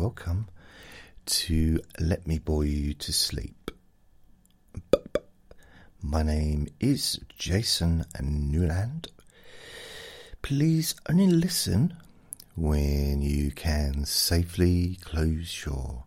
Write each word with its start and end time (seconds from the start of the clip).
welcome 0.00 0.48
to 1.26 1.78
Let 2.00 2.26
Me 2.26 2.38
Bore 2.38 2.64
You 2.64 2.94
to 2.94 3.12
Sleep. 3.12 3.70
My 6.00 6.22
name 6.22 6.68
is 6.80 7.20
Jason 7.36 8.06
Newland. 8.18 9.08
Please 10.40 10.94
only 11.10 11.26
listen 11.26 11.98
when 12.56 13.20
you 13.20 13.50
can 13.50 14.06
safely 14.06 14.96
close 15.02 15.66
your 15.66 16.04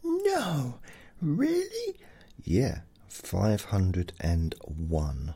No, 0.06 0.80
really? 1.22 2.00
Yeah, 2.46 2.80
501. 3.10 5.34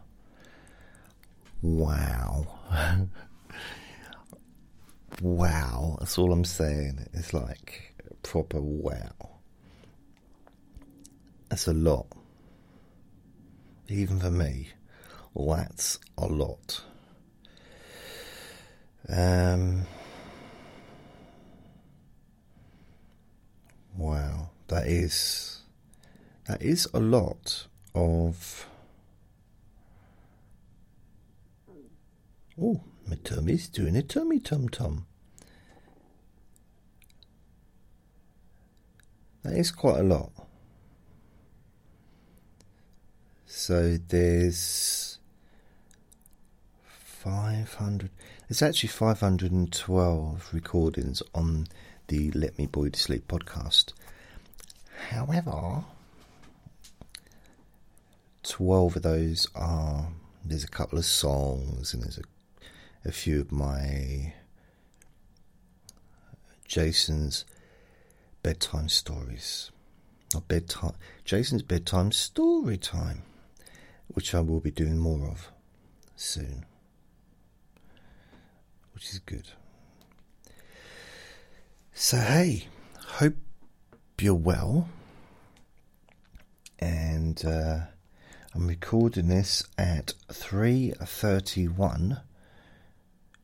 Wow. 1.61 2.47
wow, 5.21 5.97
that's 5.99 6.17
all 6.17 6.31
I'm 6.31 6.45
saying. 6.45 7.05
It's 7.11 7.33
like 7.33 7.93
proper 8.23 8.61
wow. 8.61 9.11
That's 11.49 11.67
a 11.67 11.73
lot. 11.73 12.07
Even 13.89 14.21
for 14.21 14.31
me, 14.31 14.69
that's 15.35 15.99
a 16.17 16.27
lot. 16.27 16.81
Um, 19.09 19.85
wow, 23.95 24.49
that 24.67 24.87
is 24.87 25.61
that 26.45 26.61
is 26.61 26.87
a 26.93 26.99
lot 26.99 27.67
of. 27.95 28.67
Oh, 32.59 32.81
my 33.07 33.15
tummy's 33.23 33.67
doing 33.67 33.95
a 33.95 34.01
tummy 34.01 34.39
tum 34.39 34.67
tum. 34.67 35.05
That 39.43 39.53
is 39.53 39.71
quite 39.71 39.99
a 39.99 40.03
lot. 40.03 40.31
So 43.45 43.97
there's 44.07 45.19
500. 46.83 48.09
There's 48.47 48.61
actually 48.61 48.89
512 48.89 50.49
recordings 50.53 51.21
on 51.35 51.67
the 52.07 52.31
Let 52.31 52.57
Me 52.57 52.69
You 52.73 52.89
to 52.89 52.99
Sleep 52.99 53.27
podcast. 53.27 53.91
However, 55.09 55.83
12 58.43 58.95
of 58.95 59.01
those 59.01 59.47
are. 59.53 60.07
There's 60.45 60.63
a 60.63 60.69
couple 60.69 60.97
of 60.97 61.03
songs 61.03 61.93
and 61.93 62.03
there's 62.03 62.19
a 62.19 62.21
a 63.07 63.11
few 63.11 63.39
of 63.39 63.51
my 63.51 64.33
Jason's 66.67 67.45
bedtime 68.43 68.89
stories. 68.89 69.71
Or 70.35 70.41
bedtime 70.41 70.95
Jason's 71.23 71.63
bedtime 71.63 72.11
story 72.11 72.77
time, 72.77 73.23
which 74.07 74.33
I 74.35 74.41
will 74.41 74.59
be 74.59 74.71
doing 74.71 74.97
more 74.97 75.27
of 75.27 75.49
soon. 76.15 76.65
Which 78.97 79.13
is 79.13 79.19
good. 79.19 79.47
So 81.93 82.17
hey, 82.17 82.65
hope 82.99 83.35
you're 84.19 84.33
well. 84.33 84.89
And 86.79 87.45
uh, 87.45 87.81
I'm 88.55 88.65
recording 88.65 89.27
this 89.27 89.63
at 89.77 90.15
three 90.31 90.95
thirty 90.99 91.67
one 91.67 92.21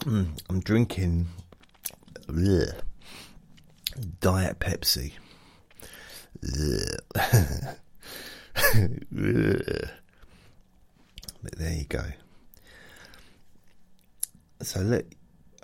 Mm, 0.00 0.40
I'm 0.48 0.60
drinking 0.60 1.26
bleh, 2.26 2.72
Diet 4.20 4.58
Pepsi. 4.58 5.12
there 11.56 11.72
you 11.72 11.84
go. 11.88 12.04
So 14.62 14.80
let 14.80 15.06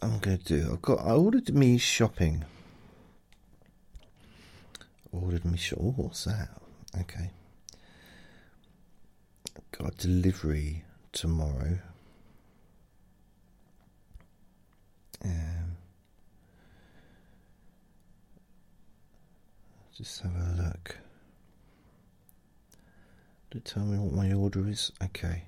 I'm 0.02 0.18
going 0.18 0.38
to 0.38 0.44
do. 0.44 0.70
I've 0.72 0.82
got. 0.82 1.00
I 1.00 1.12
ordered 1.12 1.54
me 1.54 1.78
shopping 1.78 2.44
ordered 5.14 5.44
me. 5.44 5.58
Oh, 5.76 5.94
what's 5.96 6.24
that? 6.24 6.48
Okay. 7.00 7.30
Got 9.78 9.96
delivery 9.96 10.84
tomorrow. 11.12 11.78
Um, 15.24 15.76
just 19.96 20.20
have 20.22 20.32
a 20.34 20.62
look. 20.62 20.98
To 23.54 23.60
tell 23.60 23.84
me 23.84 23.96
what 23.96 24.12
my 24.12 24.32
order 24.32 24.68
is. 24.68 24.90
Okay. 25.00 25.44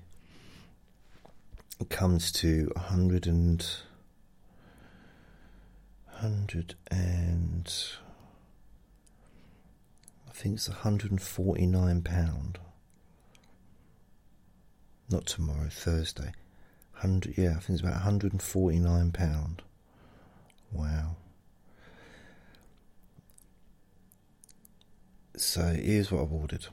It 1.77 1.89
comes 1.89 2.31
to 2.31 2.71
a 2.73 2.79
hundred 2.79 3.27
and 3.27 3.67
hundred 6.05 6.75
and 6.89 7.69
I 10.25 10.31
think 10.31 10.55
it's 10.55 10.69
£149. 10.69 12.55
Not 15.09 15.25
tomorrow, 15.25 15.67
Thursday. 15.69 16.31
Hundred, 16.93 17.37
yeah, 17.37 17.55
I 17.57 17.59
think 17.59 17.81
it's 17.81 17.81
about 17.81 18.03
£149. 18.03 19.59
Wow. 20.71 21.17
So 25.35 25.61
here's 25.73 26.09
what 26.09 26.21
I've 26.21 26.31
ordered 26.31 26.67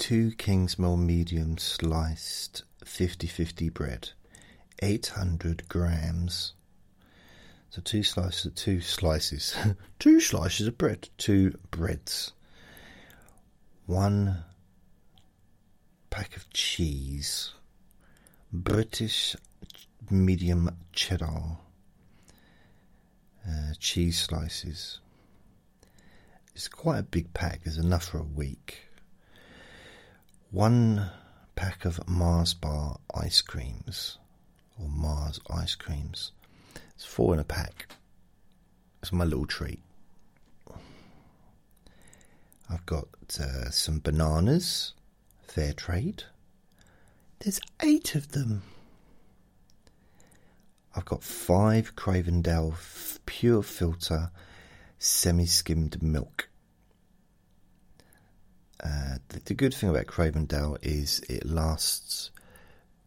two 0.00 0.32
Kingsmill 0.32 0.98
medium 0.98 1.58
sliced 1.58 2.64
50 2.84 3.28
50 3.28 3.68
bread, 3.68 4.10
800 4.82 5.68
grams 5.68 6.54
so 7.70 7.80
two 7.82 8.02
slices, 8.02 8.50
two 8.56 8.80
slices, 8.80 9.56
two 10.00 10.18
slices 10.18 10.66
of 10.66 10.76
bread, 10.76 11.08
two 11.18 11.56
breads, 11.70 12.32
one 13.86 14.42
pack 16.10 16.36
of 16.36 16.50
cheese, 16.52 17.52
British 18.52 19.36
medium 20.10 20.76
cheddar, 20.92 21.58
uh, 23.48 23.72
cheese 23.78 24.18
slices. 24.18 24.98
It's 26.56 26.66
quite 26.66 26.98
a 26.98 27.04
big 27.04 27.32
pack. 27.32 27.60
There's 27.62 27.78
enough 27.78 28.06
for 28.06 28.18
a 28.18 28.24
week. 28.24 28.89
One 30.50 31.10
pack 31.54 31.84
of 31.84 32.08
Mars 32.08 32.54
bar 32.54 32.98
ice 33.14 33.40
creams, 33.40 34.18
or 34.78 34.88
Mars 34.88 35.40
ice 35.48 35.74
creams 35.74 36.32
it's 37.00 37.06
four 37.06 37.32
in 37.32 37.40
a 37.40 37.44
pack. 37.44 37.88
It's 39.00 39.10
my 39.10 39.24
little 39.24 39.46
treat. 39.46 39.80
I've 42.68 42.84
got 42.84 43.08
uh, 43.40 43.70
some 43.70 44.00
bananas, 44.00 44.92
fair 45.40 45.72
trade. 45.72 46.24
There's 47.38 47.58
eight 47.82 48.14
of 48.14 48.32
them. 48.32 48.64
I've 50.94 51.06
got 51.06 51.22
five 51.22 51.96
Cravendale 51.96 52.74
pure 53.24 53.62
filter 53.62 54.30
semi 54.98 55.46
skimmed 55.46 56.02
milk. 56.02 56.49
Uh, 58.82 59.16
the, 59.28 59.40
the, 59.40 59.54
good 59.54 59.74
thing 59.74 59.90
about 59.90 60.06
Cravendale 60.06 60.78
is 60.80 61.20
it 61.28 61.44
lasts, 61.44 62.30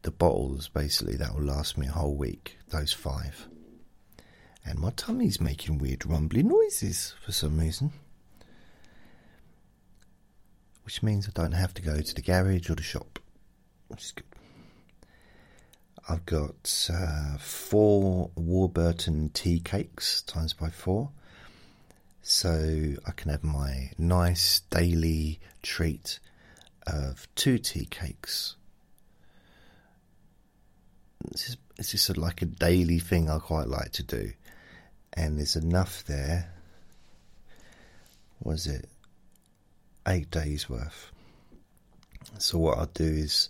the 0.03 0.11
bottles 0.11 0.69
basically, 0.69 1.15
that 1.15 1.33
will 1.33 1.43
last 1.43 1.77
me 1.77 1.87
a 1.87 1.91
whole 1.91 2.15
week, 2.15 2.57
those 2.69 2.93
five. 2.93 3.47
And 4.65 4.79
my 4.79 4.91
tummy's 4.91 5.41
making 5.41 5.79
weird 5.79 6.05
rumbly 6.05 6.43
noises 6.43 7.15
for 7.25 7.31
some 7.31 7.59
reason. 7.59 7.91
Which 10.85 11.01
means 11.01 11.27
I 11.27 11.31
don't 11.33 11.53
have 11.53 11.73
to 11.75 11.81
go 11.81 12.01
to 12.01 12.15
the 12.15 12.21
garage 12.21 12.69
or 12.69 12.75
the 12.75 12.83
shop, 12.83 13.19
which 13.87 14.03
is 14.03 14.11
good. 14.11 14.25
I've 16.07 16.25
got 16.25 16.89
uh, 16.93 17.37
four 17.37 18.29
Warburton 18.35 19.29
tea 19.29 19.59
cakes 19.59 20.21
times 20.21 20.53
by 20.53 20.69
four. 20.69 21.11
So 22.25 22.93
I 23.05 23.11
can 23.11 23.31
have 23.31 23.43
my 23.43 23.91
nice 23.97 24.61
daily 24.69 25.41
treat 25.61 26.19
of 26.87 27.27
two 27.35 27.57
tea 27.57 27.85
cakes. 27.85 28.55
It's 31.31 31.57
just, 31.77 31.91
just 31.91 32.09
a, 32.09 32.19
like 32.19 32.41
a 32.41 32.45
daily 32.45 32.99
thing 32.99 33.29
I 33.29 33.39
quite 33.39 33.67
like 33.67 33.91
to 33.93 34.03
do. 34.03 34.31
And 35.11 35.37
there's 35.37 35.57
enough 35.57 36.05
there. 36.05 36.53
Was 38.41 38.67
it? 38.67 38.87
Eight 40.07 40.31
days 40.31 40.69
worth. 40.69 41.11
So 42.39 42.57
what 42.57 42.77
I'll 42.77 42.85
do 42.85 43.03
is 43.03 43.49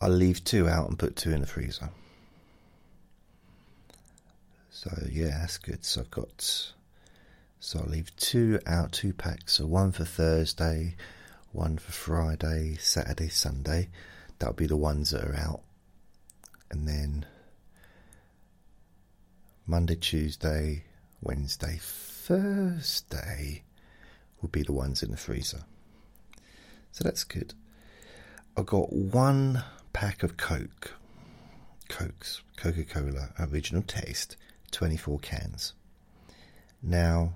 I'll 0.00 0.08
leave 0.08 0.42
two 0.44 0.66
out 0.66 0.88
and 0.88 0.98
put 0.98 1.14
two 1.14 1.32
in 1.32 1.42
the 1.42 1.46
freezer. 1.46 1.90
So 4.70 4.90
yeah, 5.10 5.38
that's 5.40 5.58
good. 5.58 5.84
So 5.84 6.00
I've 6.00 6.10
got 6.10 6.72
so 7.60 7.80
I'll 7.80 7.86
leave 7.86 8.14
two 8.16 8.60
out, 8.66 8.92
two 8.92 9.12
packs. 9.12 9.54
So 9.54 9.66
one 9.66 9.92
for 9.92 10.04
Thursday, 10.04 10.96
one 11.52 11.78
for 11.78 11.92
Friday, 11.92 12.76
Saturday, 12.80 13.28
Sunday. 13.28 13.88
That'll 14.38 14.54
be 14.54 14.66
the 14.66 14.76
ones 14.76 15.10
that 15.10 15.24
are 15.24 15.36
out. 15.36 15.62
And 16.70 16.86
then 16.86 17.26
Monday, 19.66 19.96
Tuesday, 19.96 20.84
Wednesday, 21.20 21.78
Thursday 21.80 23.64
will 24.40 24.50
be 24.50 24.62
the 24.62 24.72
ones 24.72 25.02
in 25.02 25.10
the 25.10 25.16
freezer. 25.16 25.64
So 26.92 27.04
that's 27.04 27.24
good. 27.24 27.54
I've 28.56 28.66
got 28.66 28.92
one 28.92 29.64
pack 29.92 30.22
of 30.22 30.36
Coke, 30.36 30.94
Cokes, 31.88 32.42
Coca 32.56 32.84
Cola 32.84 33.30
Original 33.38 33.82
Taste, 33.82 34.36
24 34.70 35.18
cans. 35.20 35.74
Now, 36.82 37.32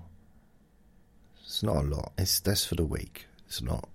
it's 1.53 1.61
not 1.61 1.75
a 1.75 1.81
lot. 1.81 2.13
It's 2.17 2.39
that's 2.39 2.65
for 2.65 2.73
the 2.73 2.83
week. 2.83 3.27
It's 3.45 3.61
not. 3.61 3.87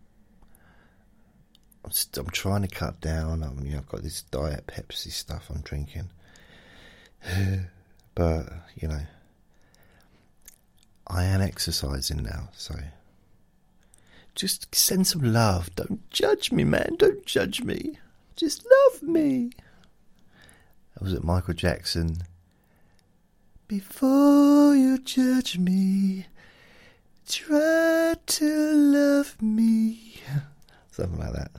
I'm, 1.85 1.91
st- 1.91 2.25
I'm 2.25 2.31
trying 2.31 2.63
to 2.63 2.69
cut 2.69 3.01
down. 3.01 3.43
I 3.43 3.49
mean, 3.49 3.75
I've 3.75 3.89
got 3.89 4.05
this 4.05 4.23
diet 4.23 4.69
Pepsi 4.69 5.11
stuff 5.11 5.51
I'm 5.51 5.63
drinking, 5.63 6.09
but 8.15 8.47
you 8.77 8.87
know, 8.87 9.01
I 11.09 11.25
am 11.25 11.41
exercising 11.41 12.23
now, 12.23 12.49
so 12.53 12.77
just 14.37 14.73
send 14.73 15.09
some 15.09 15.33
love. 15.33 15.75
Don't 15.75 16.09
judge 16.11 16.53
me, 16.53 16.63
man. 16.63 16.95
Don't 16.97 17.27
judge 17.27 17.65
me. 17.65 17.99
Just 18.37 18.65
love 18.71 19.03
me. 19.03 19.51
That 20.95 21.03
was 21.03 21.13
it, 21.13 21.25
Michael 21.25 21.55
Jackson. 21.55 22.19
Before 23.67 24.77
you 24.77 24.99
judge 24.99 25.59
me, 25.59 26.27
try 27.29 28.15
to 28.27 28.73
love 28.75 29.41
me. 29.43 30.21
Something 30.91 31.19
like 31.19 31.33
that. 31.33 31.51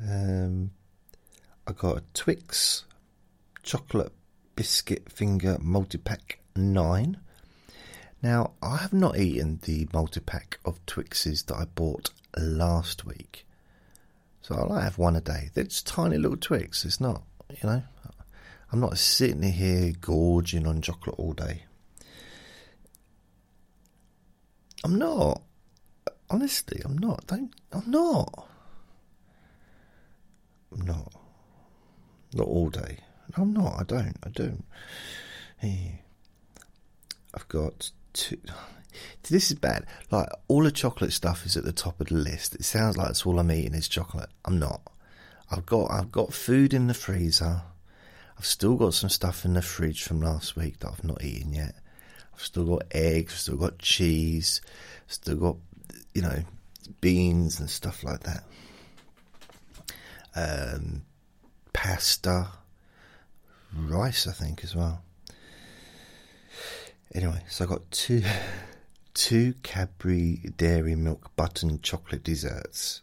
Um, 0.00 0.70
I 1.66 1.72
got 1.72 1.98
a 1.98 2.02
Twix 2.14 2.84
chocolate 3.62 4.12
biscuit 4.56 5.10
finger 5.12 5.58
multi 5.60 5.98
pack 5.98 6.38
nine. 6.56 7.18
Now, 8.22 8.52
I 8.62 8.78
have 8.78 8.94
not 8.94 9.18
eaten 9.18 9.60
the 9.64 9.86
multi 9.92 10.20
pack 10.20 10.58
of 10.64 10.84
Twixes 10.86 11.44
that 11.46 11.56
I 11.56 11.64
bought 11.66 12.10
last 12.36 13.04
week. 13.04 13.46
So 14.40 14.54
I'll 14.54 14.78
have 14.78 14.98
one 14.98 15.16
a 15.16 15.20
day. 15.20 15.50
They're 15.52 15.64
tiny 15.64 16.16
little 16.16 16.36
Twix. 16.36 16.84
It's 16.84 17.00
not, 17.00 17.22
you 17.50 17.68
know, 17.68 17.82
I'm 18.72 18.80
not 18.80 18.98
sitting 18.98 19.42
here 19.42 19.92
gorging 20.00 20.66
on 20.66 20.80
chocolate 20.80 21.16
all 21.18 21.32
day. 21.32 21.64
I'm 24.84 24.98
not. 24.98 25.42
Honestly, 26.28 26.80
I'm 26.84 26.98
not. 26.98 27.26
Don't. 27.26 27.54
I'm 27.72 27.90
not. 27.90 28.46
I'm 30.70 30.82
not. 30.82 31.12
Not 32.34 32.46
all 32.46 32.68
day. 32.68 32.98
I'm 33.36 33.54
not. 33.54 33.80
I 33.80 33.84
don't. 33.84 34.16
I 34.22 34.28
don't. 34.28 34.64
Hey. 35.56 36.02
I've 37.34 37.48
got 37.48 37.90
two. 38.12 38.38
This 39.28 39.50
is 39.50 39.58
bad. 39.58 39.86
Like 40.12 40.28
all 40.46 40.62
the 40.62 40.70
chocolate 40.70 41.12
stuff 41.12 41.44
is 41.44 41.56
at 41.56 41.64
the 41.64 41.72
top 41.72 42.00
of 42.00 42.06
the 42.08 42.14
list. 42.14 42.54
It 42.54 42.64
sounds 42.64 42.96
like 42.96 43.08
that's 43.08 43.26
all 43.26 43.40
I'm 43.40 43.50
eating 43.50 43.74
is 43.74 43.88
chocolate. 43.88 44.28
I'm 44.44 44.60
not. 44.60 44.82
I've 45.50 45.66
got 45.66 45.90
I've 45.90 46.12
got 46.12 46.32
food 46.32 46.72
in 46.72 46.86
the 46.86 46.94
freezer. 46.94 47.62
I've 48.38 48.46
still 48.46 48.76
got 48.76 48.94
some 48.94 49.10
stuff 49.10 49.44
in 49.44 49.54
the 49.54 49.62
fridge 49.62 50.04
from 50.04 50.20
last 50.20 50.54
week 50.54 50.78
that 50.78 50.92
I've 50.92 51.02
not 51.02 51.24
eaten 51.24 51.54
yet. 51.54 51.74
I've 52.34 52.42
still 52.42 52.64
got 52.64 52.82
eggs, 52.90 53.32
I've 53.32 53.38
still 53.38 53.56
got 53.56 53.78
cheese, 53.78 54.60
still 55.06 55.36
got 55.36 55.56
you 56.14 56.22
know 56.22 56.42
beans 57.00 57.60
and 57.60 57.70
stuff 57.70 58.02
like 58.04 58.20
that. 58.20 58.44
Um, 60.36 61.02
pasta, 61.72 62.48
rice, 63.76 64.26
I 64.26 64.32
think 64.32 64.64
as 64.64 64.74
well. 64.74 65.02
Anyway, 67.14 67.44
so 67.48 67.64
I 67.64 67.68
got 67.68 67.90
two 67.90 68.22
two 69.14 69.54
Cadbury 69.62 70.50
Dairy 70.56 70.96
Milk 70.96 71.30
Button 71.36 71.80
Chocolate 71.80 72.24
desserts. 72.24 73.02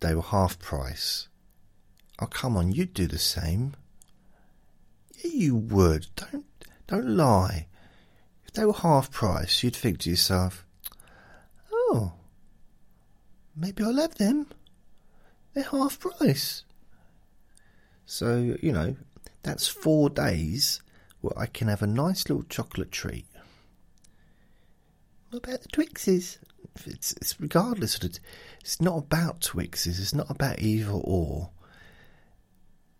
They 0.00 0.14
were 0.14 0.22
half 0.22 0.58
price. 0.58 1.28
Oh 2.20 2.26
come 2.26 2.56
on, 2.56 2.72
you'd 2.72 2.94
do 2.94 3.06
the 3.08 3.18
same. 3.18 3.74
Yeah, 5.24 5.30
you 5.32 5.56
would. 5.56 6.06
Don't 6.14 6.46
don't 6.92 7.16
lie. 7.16 7.68
If 8.44 8.52
they 8.52 8.66
were 8.66 8.74
half 8.74 9.10
price, 9.10 9.62
you'd 9.62 9.74
think 9.74 10.00
to 10.00 10.10
yourself, 10.10 10.66
"Oh, 11.72 12.12
maybe 13.56 13.82
I'll 13.82 13.96
have 13.96 14.16
them. 14.16 14.48
They're 15.54 15.64
half 15.64 15.98
price." 15.98 16.64
So 18.04 18.56
you 18.60 18.72
know, 18.72 18.96
that's 19.42 19.68
four 19.68 20.10
days 20.10 20.82
where 21.22 21.38
I 21.38 21.46
can 21.46 21.68
have 21.68 21.82
a 21.82 21.86
nice 21.86 22.28
little 22.28 22.44
chocolate 22.44 22.92
treat. 22.92 23.26
What 25.30 25.46
about 25.46 25.62
the 25.62 25.68
Twixes? 25.68 26.38
It's, 26.84 27.12
it's 27.12 27.40
regardless 27.40 27.96
of 27.96 28.04
it. 28.04 28.20
It's 28.60 28.82
not 28.82 28.98
about 28.98 29.40
Twixes. 29.40 29.98
It's 29.98 30.14
not 30.14 30.30
about 30.30 30.60
either 30.60 30.92
or. 30.92 31.50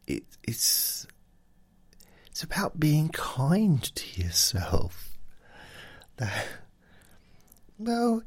It, 0.06 0.24
it's 0.44 1.06
it's 2.32 2.42
about 2.42 2.80
being 2.80 3.10
kind 3.10 3.82
to 3.82 4.22
yourself. 4.22 5.18
Well, 7.78 8.22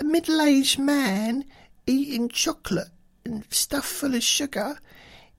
a 0.00 0.04
middle-aged 0.04 0.78
man 0.78 1.44
eating 1.86 2.28
chocolate 2.28 2.90
and 3.24 3.44
stuff 3.50 3.84
full 3.84 4.14
of 4.14 4.22
sugar, 4.22 4.78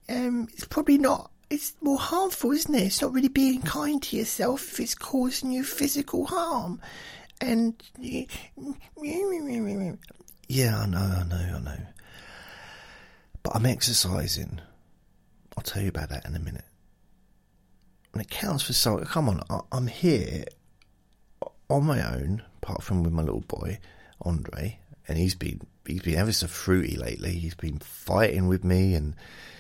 um, 0.10 0.50
it's 0.52 0.66
probably 0.66 0.98
not 0.98 1.32
it's 1.50 1.74
more 1.82 2.00
harmful, 2.00 2.52
isn't 2.52 2.76
it? 2.76 2.84
It's 2.84 3.02
not 3.02 3.14
really 3.14 3.28
being 3.28 3.62
kind 3.62 4.02
to 4.04 4.18
yourself 4.18 4.74
if 4.74 4.80
it's 4.80 4.96
causing 4.96 5.52
you 5.52 5.64
physical 5.64 6.26
harm. 6.26 6.82
And 7.40 7.82
yeah, 7.98 8.26
I 10.80 10.86
know, 10.86 10.98
I 10.98 11.24
know, 11.24 11.56
I 11.56 11.60
know. 11.60 11.78
But 13.44 13.56
I'm 13.56 13.66
exercising. 13.66 14.62
I'll 15.58 15.64
tell 15.64 15.82
you 15.82 15.90
about 15.90 16.10
that 16.10 16.26
in 16.26 16.36
a 16.36 16.40
minute. 16.40 16.66
And 18.14 18.22
it 18.22 18.30
counts 18.30 18.64
for 18.64 18.74
something. 18.74 19.06
Come 19.06 19.30
on, 19.30 19.64
I'm 19.72 19.88
here 19.88 20.46
on 21.70 21.86
my 21.86 22.06
own, 22.16 22.44
apart 22.62 22.84
from 22.84 23.04
with 23.04 23.14
my 23.14 23.22
little 23.22 23.42
boy, 23.42 23.80
Andre, 24.24 24.80
and 25.08 25.18
he's 25.18 25.36
been 25.36 25.62
he's 25.86 26.02
been 26.02 26.18
ever 26.18 26.32
so 26.32 26.48
fruity 26.48 26.98
lately. 26.98 27.32
He's 27.32 27.56
been 27.56 27.80
fighting 27.80 28.48
with 28.48 28.64
me 28.64 28.94
and 28.94 29.16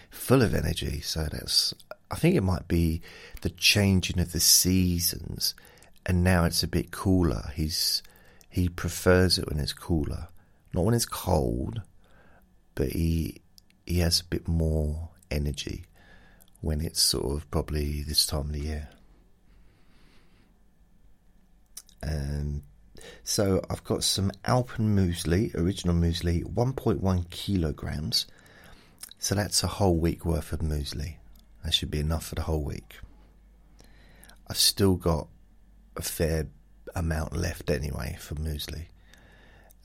full 0.10 0.42
of 0.42 0.54
energy. 0.54 1.00
So 1.00 1.28
that's, 1.32 1.74
I 2.12 2.16
think 2.16 2.36
it 2.36 2.44
might 2.44 2.68
be 2.68 3.02
the 3.42 3.50
changing 3.50 4.20
of 4.20 4.34
the 4.34 4.40
seasons, 4.40 5.56
and 6.06 6.24
now 6.24 6.44
it's 6.44 6.64
a 6.64 6.68
bit 6.68 6.92
cooler. 6.92 7.52
He's 7.56 8.04
he 8.50 8.68
prefers 8.68 9.38
it 9.38 9.50
when 9.50 9.60
it's 9.60 9.74
cooler, 9.74 10.28
not 10.74 10.84
when 10.84 10.94
it's 10.94 11.06
cold, 11.06 11.82
but 12.76 12.90
he 12.90 13.42
he 13.86 14.00
has 14.00 14.20
a 14.20 14.26
bit 14.26 14.48
more 14.48 15.10
energy 15.30 15.86
when 16.62 16.82
it's 16.82 17.02
sort 17.02 17.36
of 17.36 17.50
probably 17.52 18.04
this 18.04 18.26
time 18.26 18.42
of 18.42 18.54
the 18.54 18.60
year. 18.60 18.90
Um, 22.04 22.64
so 23.24 23.62
I've 23.70 23.84
got 23.84 24.04
some 24.04 24.32
Alpen 24.46 24.96
muesli, 24.96 25.54
original 25.56 25.96
muesli, 25.96 26.44
1.1 26.44 27.30
kilograms. 27.30 28.28
So 29.20 29.36
that's 29.36 29.64
a 29.64 29.68
whole 29.68 29.98
week 29.98 30.26
worth 30.26 30.54
of 30.54 30.60
muesli. 30.60 31.16
That 31.64 31.74
should 31.74 31.92
be 31.92 32.00
enough 32.00 32.26
for 32.26 32.36
the 32.36 32.42
whole 32.42 32.64
week. 32.64 33.00
I've 34.48 34.58
still 34.58 34.96
got 34.96 35.28
a 35.96 36.02
fair 36.02 36.48
amount 36.96 37.36
left 37.36 37.70
anyway 37.70 38.18
for 38.20 38.36
muesli. 38.36 38.86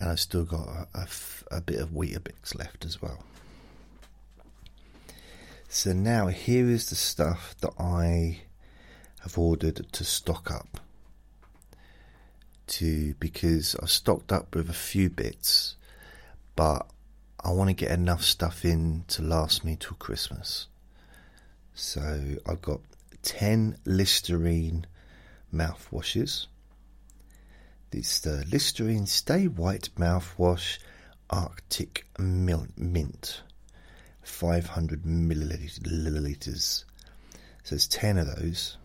And 0.01 0.11
I've 0.11 0.21
still 0.21 0.45
got 0.45 0.89
a 1.51 1.61
bit 1.61 1.81
of 1.81 1.91
Weetabix 1.91 2.55
left 2.59 2.85
as 2.85 3.01
well. 3.01 3.25
So 5.77 5.93
now 5.93 6.29
here 6.29 6.71
is 6.71 6.89
the 6.89 6.95
stuff 6.95 7.55
that 7.61 7.75
I 7.79 8.41
have 9.21 9.37
ordered 9.37 9.87
to 9.93 10.05
stock 10.05 10.51
up. 10.51 10.81
To 12.79 13.13
because 13.21 13.77
I've 13.83 13.91
stocked 13.91 14.33
up 14.33 14.55
with 14.55 14.71
a 14.71 14.73
few 14.73 15.11
bits, 15.11 15.77
but 16.57 16.87
I 17.45 17.51
want 17.51 17.69
to 17.69 17.75
get 17.75 17.91
enough 17.91 18.23
stuff 18.23 18.65
in 18.65 19.05
to 19.09 19.23
last 19.23 19.67
me 19.67 19.77
till 19.79 19.97
Christmas. 19.99 20.67
So 21.75 22.37
I've 22.47 22.63
got 22.63 22.81
10 23.21 23.77
Listerine 23.85 24.87
mouthwashes. 25.53 26.47
This 27.91 28.19
the 28.21 28.47
Listerine 28.51 29.05
Stay 29.05 29.47
White 29.47 29.91
mouthwash 29.99 30.79
Arctic 31.29 32.07
Mint. 32.19 33.43
500 34.27 35.05
milliliters. 35.05 36.85
So 37.63 37.75
it's 37.75 37.87
10 37.87 38.19
of 38.19 38.37
those. 38.37 38.77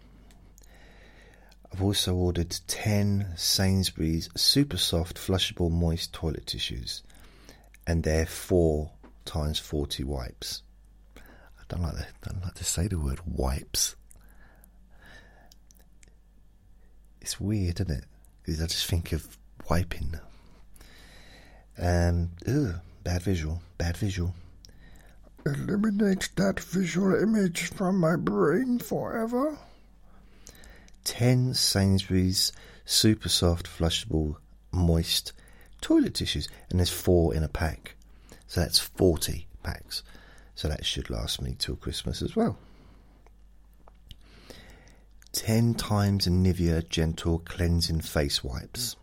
I've 1.73 1.81
also 1.81 2.15
ordered 2.15 2.55
10 2.67 3.33
Sainsbury's 3.35 4.29
super 4.35 4.77
soft 4.77 5.17
flushable 5.17 5.71
moist 5.71 6.13
toilet 6.13 6.47
tissues 6.47 7.01
and 7.87 8.03
they're 8.03 8.25
4 8.25 8.91
times 9.25 9.57
40 9.59 10.03
wipes. 10.03 10.63
I 11.17 11.63
don't 11.69 11.81
like 11.81 11.95
to, 11.95 12.05
don't 12.23 12.43
like 12.43 12.55
to 12.55 12.63
say 12.63 12.87
the 12.87 12.99
word 12.99 13.19
wipes. 13.25 13.95
It's 17.21 17.39
weird, 17.39 17.79
isn't 17.79 17.97
it? 17.97 18.05
Because 18.43 18.61
I 18.61 18.67
just 18.67 18.85
think 18.87 19.11
of 19.13 19.37
wiping. 19.69 20.19
Um, 21.77 22.31
ugh, 22.47 22.75
bad 23.03 23.21
visual, 23.21 23.61
bad 23.77 23.95
visual. 23.97 24.33
Eliminate 25.45 26.29
that 26.35 26.59
visual 26.59 27.15
image 27.15 27.67
from 27.67 27.99
my 27.99 28.15
brain 28.15 28.79
forever. 28.79 29.57
10 31.03 31.53
Sainsbury's 31.53 32.51
super 32.85 33.29
soft 33.29 33.67
flushable 33.67 34.35
moist 34.71 35.33
toilet 35.81 36.13
tissues 36.13 36.47
and 36.69 36.79
there's 36.79 36.91
4 36.91 37.33
in 37.33 37.43
a 37.43 37.47
pack. 37.47 37.95
So 38.47 38.61
that's 38.61 38.79
40 38.79 39.47
packs. 39.63 40.03
So 40.53 40.67
that 40.67 40.85
should 40.85 41.09
last 41.09 41.41
me 41.41 41.55
till 41.57 41.75
Christmas 41.75 42.21
as 42.21 42.35
well. 42.35 42.57
10 45.31 45.73
times 45.75 46.27
Nivea 46.27 46.87
gentle 46.87 47.39
cleansing 47.39 48.01
face 48.01 48.43
wipes. 48.43 48.95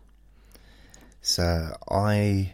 So 1.21 1.75
I 1.89 2.53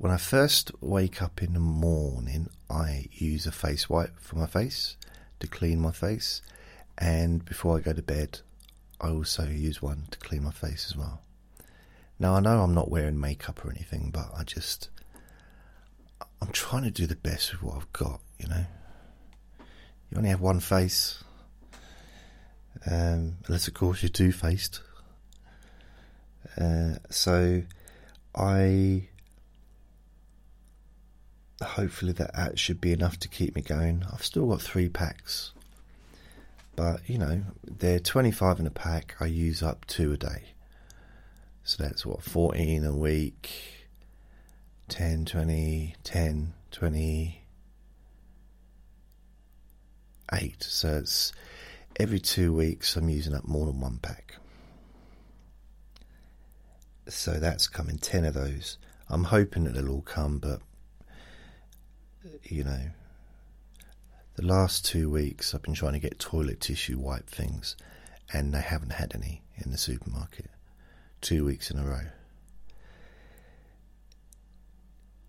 when 0.00 0.10
I 0.10 0.16
first 0.16 0.72
wake 0.80 1.20
up 1.20 1.42
in 1.42 1.52
the 1.52 1.60
morning, 1.60 2.48
I 2.70 3.08
use 3.12 3.46
a 3.46 3.52
face 3.52 3.90
wipe 3.90 4.18
for 4.18 4.36
my 4.36 4.46
face 4.46 4.96
to 5.40 5.46
clean 5.46 5.78
my 5.78 5.90
face, 5.90 6.40
and 6.96 7.44
before 7.44 7.76
I 7.76 7.80
go 7.80 7.92
to 7.92 8.00
bed, 8.00 8.40
I 8.98 9.10
also 9.10 9.44
use 9.44 9.82
one 9.82 10.04
to 10.10 10.18
clean 10.18 10.44
my 10.44 10.52
face 10.52 10.86
as 10.88 10.96
well. 10.96 11.20
Now 12.18 12.34
I 12.34 12.40
know 12.40 12.62
I'm 12.62 12.72
not 12.72 12.90
wearing 12.90 13.20
makeup 13.20 13.62
or 13.62 13.70
anything, 13.70 14.08
but 14.10 14.30
I 14.34 14.42
just 14.42 14.88
I'm 16.40 16.50
trying 16.50 16.84
to 16.84 16.90
do 16.90 17.06
the 17.06 17.14
best 17.14 17.52
with 17.52 17.62
what 17.62 17.76
I've 17.76 17.92
got, 17.92 18.22
you 18.38 18.48
know. 18.48 18.64
You 20.10 20.16
only 20.16 20.30
have 20.30 20.40
one 20.40 20.60
face, 20.60 21.22
um, 22.90 23.36
unless 23.46 23.68
of 23.68 23.74
course 23.74 24.02
you're 24.02 24.08
two 24.08 24.32
faced. 24.32 24.80
Uh, 26.58 26.94
so 27.10 27.64
I 28.34 29.10
hopefully 31.62 32.12
that, 32.12 32.34
that 32.34 32.58
should 32.58 32.80
be 32.80 32.92
enough 32.92 33.18
to 33.20 33.28
keep 33.28 33.54
me 33.54 33.62
going. 33.62 34.04
I've 34.12 34.24
still 34.24 34.46
got 34.46 34.62
three 34.62 34.88
packs, 34.88 35.52
but 36.76 37.00
you 37.08 37.18
know 37.18 37.42
they're 37.64 38.00
25 38.00 38.60
in 38.60 38.66
a 38.66 38.70
pack. 38.70 39.16
I 39.20 39.26
use 39.26 39.62
up 39.62 39.86
two 39.86 40.12
a 40.12 40.16
day, 40.16 40.44
so 41.64 41.82
that's 41.82 42.04
what 42.06 42.22
14 42.22 42.84
a 42.84 42.94
week. 42.94 43.76
10, 44.88 45.24
20, 45.24 45.94
10, 46.02 46.52
20, 46.72 47.44
8. 50.32 50.62
So 50.62 50.96
it's 50.96 51.32
every 51.96 52.18
two 52.18 52.52
weeks 52.52 52.96
I'm 52.96 53.08
using 53.08 53.34
up 53.34 53.46
more 53.46 53.66
than 53.66 53.80
one 53.80 53.98
pack. 54.02 54.34
So 57.06 57.32
that's 57.32 57.68
coming 57.68 57.98
10 57.98 58.24
of 58.24 58.34
those. 58.34 58.78
I'm 59.08 59.24
hoping 59.24 59.64
that 59.64 59.74
they'll 59.74 59.90
all 59.90 60.02
come, 60.02 60.38
but 60.38 60.60
you 62.44 62.64
know, 62.64 62.80
the 64.36 64.46
last 64.46 64.84
two 64.84 65.10
weeks 65.10 65.54
I've 65.54 65.62
been 65.62 65.74
trying 65.74 65.94
to 65.94 65.98
get 65.98 66.18
toilet 66.18 66.60
tissue 66.60 66.98
wipe 66.98 67.28
things, 67.28 67.76
and 68.32 68.52
they 68.54 68.60
haven't 68.60 68.92
had 68.92 69.12
any 69.14 69.42
in 69.56 69.70
the 69.70 69.78
supermarket. 69.78 70.50
Two 71.20 71.44
weeks 71.44 71.70
in 71.70 71.78
a 71.78 71.84
row. 71.84 72.06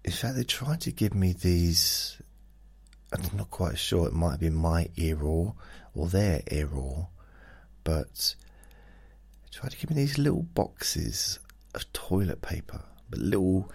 In 0.04 0.12
fact, 0.12 0.36
they 0.36 0.44
tried 0.44 0.82
to 0.82 0.92
give 0.92 1.14
me 1.14 1.34
these. 1.34 2.22
I'm 3.12 3.38
not 3.38 3.52
quite 3.52 3.78
sure. 3.78 4.08
It 4.08 4.14
might 4.14 4.40
been 4.40 4.56
my 4.56 4.86
Earol 4.96 5.56
or 5.94 6.08
their 6.08 6.40
Earol, 6.48 7.08
but 7.84 8.36
they 9.44 9.50
tried 9.52 9.72
to 9.72 9.78
give 9.78 9.90
me 9.90 9.98
these 9.98 10.18
little 10.18 10.44
boxes 10.44 11.40
of 11.76 11.92
toilet 11.94 12.42
paper, 12.42 12.82
but 13.10 13.20
little, 13.20 13.72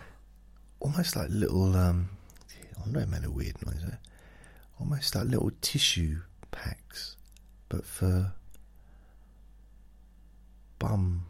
almost 0.80 1.14
like 1.16 1.28
little 1.30 1.76
um, 1.76 2.15
I 2.84 2.88
know 2.90 3.00
it 3.00 3.08
made 3.08 3.24
a 3.24 3.30
weird 3.30 3.64
noise 3.66 3.82
there. 3.82 4.00
Almost 4.78 5.14
like 5.14 5.26
little 5.26 5.50
tissue 5.60 6.20
packs, 6.50 7.16
but 7.68 7.86
for 7.86 8.32
bum 10.78 11.26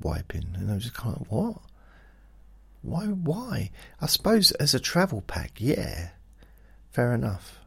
wiping. 0.00 0.54
And 0.54 0.70
I 0.70 0.74
was 0.74 0.84
just 0.84 0.94
kind 0.94 1.14
of, 1.14 1.22
like, 1.22 1.32
what? 1.32 1.56
Why? 2.82 3.04
Why? 3.06 3.70
I 4.00 4.06
suppose 4.06 4.50
as 4.52 4.74
a 4.74 4.80
travel 4.80 5.22
pack, 5.22 5.52
yeah, 5.58 6.10
fair 6.90 7.14
enough. 7.14 7.60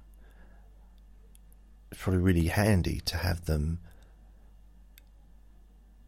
It's 1.91 2.01
probably 2.01 2.21
really 2.21 2.47
handy 2.47 2.99
to 3.05 3.17
have 3.17 3.45
them 3.45 3.79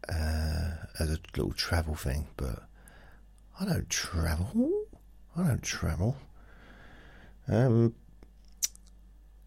uh, 0.08 0.72
as 0.98 1.10
a 1.10 1.18
little 1.36 1.52
travel 1.52 1.94
thing, 1.94 2.28
but 2.36 2.64
I 3.58 3.64
don't 3.64 3.88
travel. 3.88 4.70
I 5.34 5.46
don't 5.46 5.62
travel. 5.62 6.16
Um, 7.48 7.94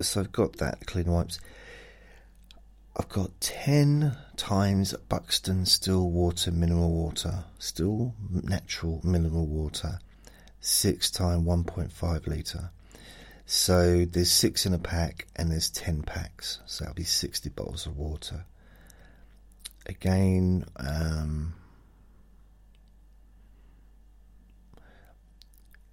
so 0.01 0.21
I've 0.21 0.31
got 0.31 0.57
that 0.57 0.85
clean 0.87 1.11
wipes. 1.11 1.39
I've 2.97 3.09
got 3.09 3.39
10 3.39 4.17
times 4.35 4.93
Buxton 5.07 5.65
still 5.65 6.09
water 6.09 6.51
mineral 6.51 6.91
water, 6.91 7.45
still 7.57 8.15
natural 8.29 8.99
mineral 9.03 9.47
water, 9.47 9.99
6 10.59 11.11
times 11.11 11.47
1.5 11.47 12.27
litre. 12.27 12.71
So 13.45 14.05
there's 14.05 14.31
6 14.31 14.65
in 14.65 14.73
a 14.73 14.79
pack 14.79 15.27
and 15.35 15.51
there's 15.51 15.69
10 15.69 16.03
packs, 16.03 16.59
so 16.65 16.83
that'll 16.83 16.95
be 16.95 17.03
60 17.03 17.49
bottles 17.49 17.85
of 17.85 17.97
water. 17.97 18.45
Again, 19.85 20.65
um, 20.77 21.53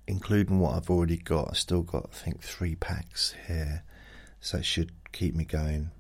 including 0.09 0.59
what 0.59 0.75
I've 0.75 0.89
already 0.89 1.19
got, 1.19 1.49
I've 1.51 1.59
still 1.59 1.83
got, 1.83 2.09
I 2.11 2.17
think, 2.17 2.43
three 2.43 2.75
packs 2.75 3.35
here. 3.47 3.85
So 4.41 4.59
it 4.59 4.65
should 4.65 4.91
keep 5.13 5.35
me 5.35 5.45
going 5.45 5.91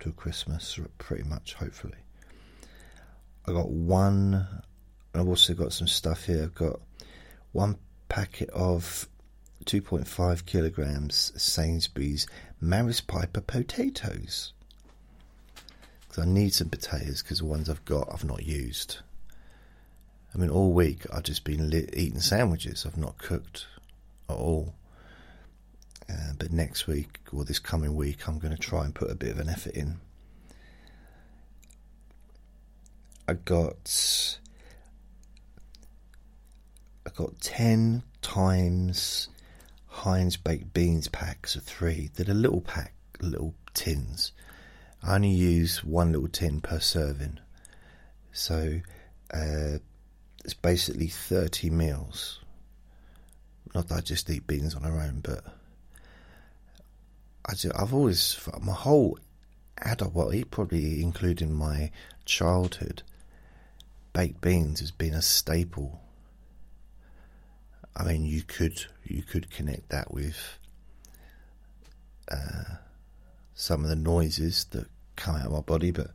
till 0.00 0.12
Christmas, 0.12 0.78
pretty 0.98 1.22
much, 1.22 1.54
hopefully. 1.54 1.98
I 3.46 3.52
got 3.52 3.70
one, 3.70 4.48
I've 5.14 5.28
also 5.28 5.54
got 5.54 5.72
some 5.72 5.86
stuff 5.86 6.24
here. 6.26 6.42
I've 6.42 6.54
got 6.56 6.80
one 7.52 7.76
packet 8.08 8.50
of 8.50 9.08
2.5 9.64 10.44
kilograms 10.44 11.32
Sainsbury's 11.40 12.26
Maris 12.60 13.00
Piper 13.00 13.40
potatoes. 13.40 14.54
Because 16.08 16.24
I 16.24 16.28
need 16.28 16.52
some 16.52 16.68
potatoes 16.68 17.22
because 17.22 17.38
the 17.38 17.46
ones 17.46 17.70
I've 17.70 17.84
got 17.84 18.08
I've 18.12 18.24
not 18.24 18.44
used. 18.44 18.98
I 20.34 20.38
mean, 20.38 20.50
all 20.50 20.72
week 20.72 21.06
I've 21.12 21.24
just 21.24 21.44
been 21.44 21.70
lit, 21.70 21.90
eating 21.96 22.20
sandwiches. 22.20 22.86
I've 22.86 22.96
not 22.96 23.18
cooked 23.18 23.66
at 24.28 24.36
all. 24.36 24.74
Uh, 26.08 26.32
but 26.38 26.52
next 26.52 26.86
week, 26.86 27.20
or 27.32 27.44
this 27.44 27.58
coming 27.58 27.94
week, 27.94 28.28
I'm 28.28 28.38
going 28.38 28.54
to 28.54 28.60
try 28.60 28.84
and 28.84 28.94
put 28.94 29.10
a 29.10 29.14
bit 29.14 29.30
of 29.30 29.38
an 29.38 29.48
effort 29.48 29.74
in. 29.74 29.98
I 33.28 33.34
got 33.34 34.38
I 37.06 37.10
got 37.14 37.40
ten 37.40 38.02
times 38.20 39.28
Heinz 39.86 40.36
baked 40.36 40.74
beans 40.74 41.08
packs 41.08 41.54
of 41.54 41.62
three. 41.62 42.10
They're 42.14 42.34
little 42.34 42.60
pack, 42.60 42.94
little 43.20 43.54
tins. 43.74 44.32
I 45.02 45.14
only 45.14 45.30
use 45.30 45.84
one 45.84 46.12
little 46.12 46.28
tin 46.28 46.60
per 46.60 46.80
serving, 46.80 47.38
so 48.32 48.80
uh, 49.32 49.78
it's 50.44 50.54
basically 50.54 51.08
thirty 51.08 51.70
meals. 51.70 52.40
Not 53.74 53.88
that 53.88 53.94
I 53.96 54.00
just 54.00 54.28
eat 54.28 54.46
beans 54.46 54.74
on 54.74 54.82
their 54.82 55.00
own, 55.00 55.20
but 55.22 55.44
I 57.46 57.54
just, 57.54 57.74
I've 57.78 57.94
always 57.94 58.38
my 58.60 58.72
whole 58.72 59.18
adult, 59.78 60.14
well, 60.14 60.32
probably 60.50 61.02
including 61.02 61.52
my 61.52 61.90
childhood, 62.24 63.02
baked 64.12 64.40
beans 64.40 64.80
has 64.80 64.90
been 64.90 65.14
a 65.14 65.22
staple. 65.22 66.00
I 67.96 68.04
mean, 68.04 68.24
you 68.24 68.42
could 68.42 68.86
you 69.04 69.22
could 69.22 69.50
connect 69.50 69.88
that 69.90 70.12
with 70.12 70.36
uh, 72.30 72.76
some 73.54 73.82
of 73.84 73.88
the 73.90 73.96
noises 73.96 74.64
that 74.70 74.86
come 75.16 75.36
out 75.36 75.46
of 75.46 75.52
my 75.52 75.60
body, 75.60 75.90
but 75.90 76.10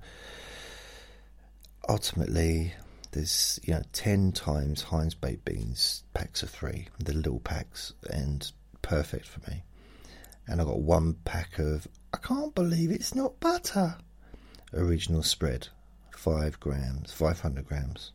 ultimately, 1.87 2.73
there's 3.11 3.59
you 3.63 3.73
know 3.73 3.83
ten 3.93 4.31
times 4.31 4.83
Heinz 4.83 5.15
baked 5.15 5.45
beans 5.45 6.03
packs 6.13 6.43
of 6.43 6.49
three, 6.49 6.87
the 6.99 7.13
little 7.13 7.39
packs, 7.39 7.93
and 8.09 8.49
perfect 8.81 9.25
for 9.25 9.49
me. 9.49 9.63
And 10.47 10.61
I 10.61 10.63
got 10.63 10.79
one 10.79 11.15
pack 11.25 11.59
of 11.59 11.87
I 12.13 12.17
can't 12.17 12.55
believe 12.55 12.91
it's 12.91 13.15
not 13.15 13.39
butter. 13.39 13.97
Original 14.73 15.23
spread, 15.23 15.67
five 16.11 16.59
grams, 16.59 17.11
five 17.11 17.39
hundred 17.41 17.67
grams. 17.67 18.11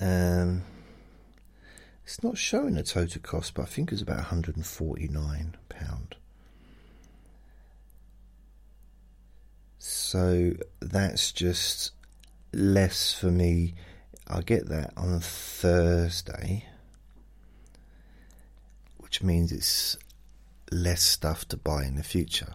Um, 0.00 0.62
it's 2.04 2.22
not 2.22 2.36
showing 2.36 2.74
the 2.74 2.82
total 2.82 3.22
cost, 3.22 3.54
but 3.54 3.62
I 3.62 3.66
think 3.66 3.90
it's 3.90 4.02
about 4.02 4.16
149 4.16 5.56
pound. 5.68 6.16
So 9.86 10.52
that's 10.80 11.30
just 11.30 11.90
less 12.54 13.12
for 13.12 13.30
me. 13.30 13.74
I 14.26 14.40
get 14.40 14.70
that 14.70 14.94
on 14.96 15.20
Thursday, 15.20 16.64
which 18.96 19.22
means 19.22 19.52
it's 19.52 19.98
less 20.72 21.02
stuff 21.02 21.46
to 21.48 21.58
buy 21.58 21.84
in 21.84 21.96
the 21.96 22.02
future. 22.02 22.54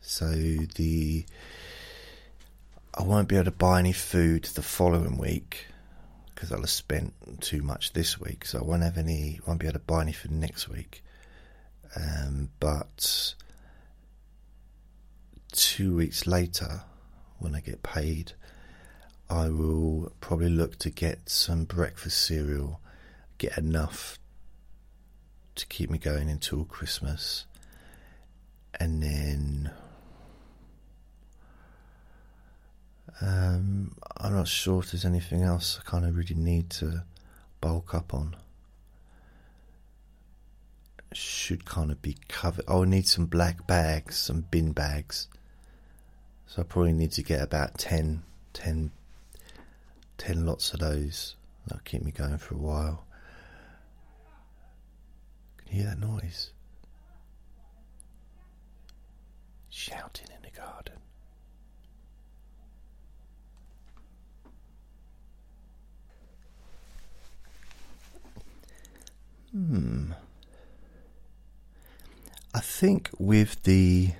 So 0.00 0.32
the 0.32 1.24
I 2.94 3.04
won't 3.04 3.28
be 3.28 3.36
able 3.36 3.44
to 3.44 3.52
buy 3.52 3.78
any 3.78 3.92
food 3.92 4.42
the 4.42 4.62
following 4.62 5.18
week 5.18 5.66
because 6.34 6.50
I'll 6.50 6.58
have 6.62 6.70
spent 6.70 7.14
too 7.40 7.62
much 7.62 7.92
this 7.92 8.18
week. 8.18 8.44
So 8.44 8.58
I 8.58 8.64
won't 8.64 8.82
have 8.82 8.98
any. 8.98 9.38
Won't 9.46 9.60
be 9.60 9.68
able 9.68 9.74
to 9.74 9.78
buy 9.78 10.00
any 10.00 10.08
anything 10.10 10.40
next 10.40 10.68
week. 10.68 11.04
Um, 11.94 12.50
but 12.58 13.34
two 15.52 15.94
weeks 15.96 16.26
later, 16.26 16.82
when 17.38 17.54
I 17.54 17.60
get 17.60 17.82
paid, 17.82 18.32
I 19.30 19.48
will 19.48 20.12
probably 20.20 20.50
look 20.50 20.78
to 20.80 20.90
get 20.90 21.28
some 21.28 21.64
breakfast 21.64 22.20
cereal, 22.26 22.80
get 23.38 23.56
enough 23.56 24.18
to 25.54 25.66
keep 25.66 25.90
me 25.90 25.98
going 25.98 26.28
until 26.28 26.64
Christmas, 26.64 27.46
and 28.80 29.02
then 29.02 29.70
Um, 33.22 33.94
I'm 34.16 34.34
not 34.34 34.48
sure 34.48 34.80
if 34.80 34.90
there's 34.90 35.04
anything 35.04 35.42
else 35.42 35.78
I 35.78 35.88
kind 35.88 36.04
of 36.04 36.16
really 36.16 36.34
need 36.34 36.70
to 36.70 37.04
bulk 37.60 37.94
up 37.94 38.12
on. 38.12 38.34
Should 41.12 41.64
kind 41.64 41.92
of 41.92 42.02
be 42.02 42.16
covered. 42.26 42.64
Oh, 42.66 42.82
I 42.82 42.86
need 42.86 43.06
some 43.06 43.26
black 43.26 43.66
bags, 43.66 44.16
some 44.16 44.46
bin 44.50 44.72
bags. 44.72 45.28
So 46.54 46.60
I 46.60 46.66
probably 46.66 46.92
need 46.92 47.12
to 47.12 47.22
get 47.22 47.40
about 47.40 47.78
10, 47.78 48.22
10, 48.52 48.90
10 50.18 50.44
lots 50.44 50.74
of 50.74 50.80
those. 50.80 51.34
That'll 51.66 51.80
keep 51.82 52.02
me 52.02 52.10
going 52.10 52.36
for 52.36 52.56
a 52.56 52.58
while. 52.58 53.06
Can 55.56 55.68
you 55.68 55.82
hear 55.82 55.86
that 55.86 55.98
noise? 55.98 56.50
Shouting 59.70 60.26
in 60.28 60.42
the 60.42 60.50
garden. 60.50 60.98
Hmm. 69.52 70.12
I 72.52 72.60
think 72.60 73.08
with 73.18 73.62
the 73.62 74.10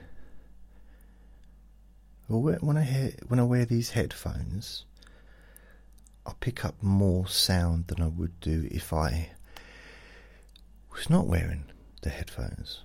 well, 2.40 2.57
when 2.61 2.77
I 2.77 2.83
hear, 2.83 3.12
when 3.29 3.40
I 3.40 3.45
wear 3.45 3.64
these 3.64 3.90
headphones, 3.90 4.85
I 6.25 6.33
pick 6.40 6.64
up 6.64 6.83
more 6.83 7.27
sound 7.27 7.88
than 7.88 8.01
I 8.01 8.07
would 8.07 8.38
do 8.40 8.68
if 8.71 8.92
I 8.92 9.31
was 10.92 11.11
not 11.11 11.27
wearing 11.27 11.64
the 12.03 12.11
headphones. 12.11 12.83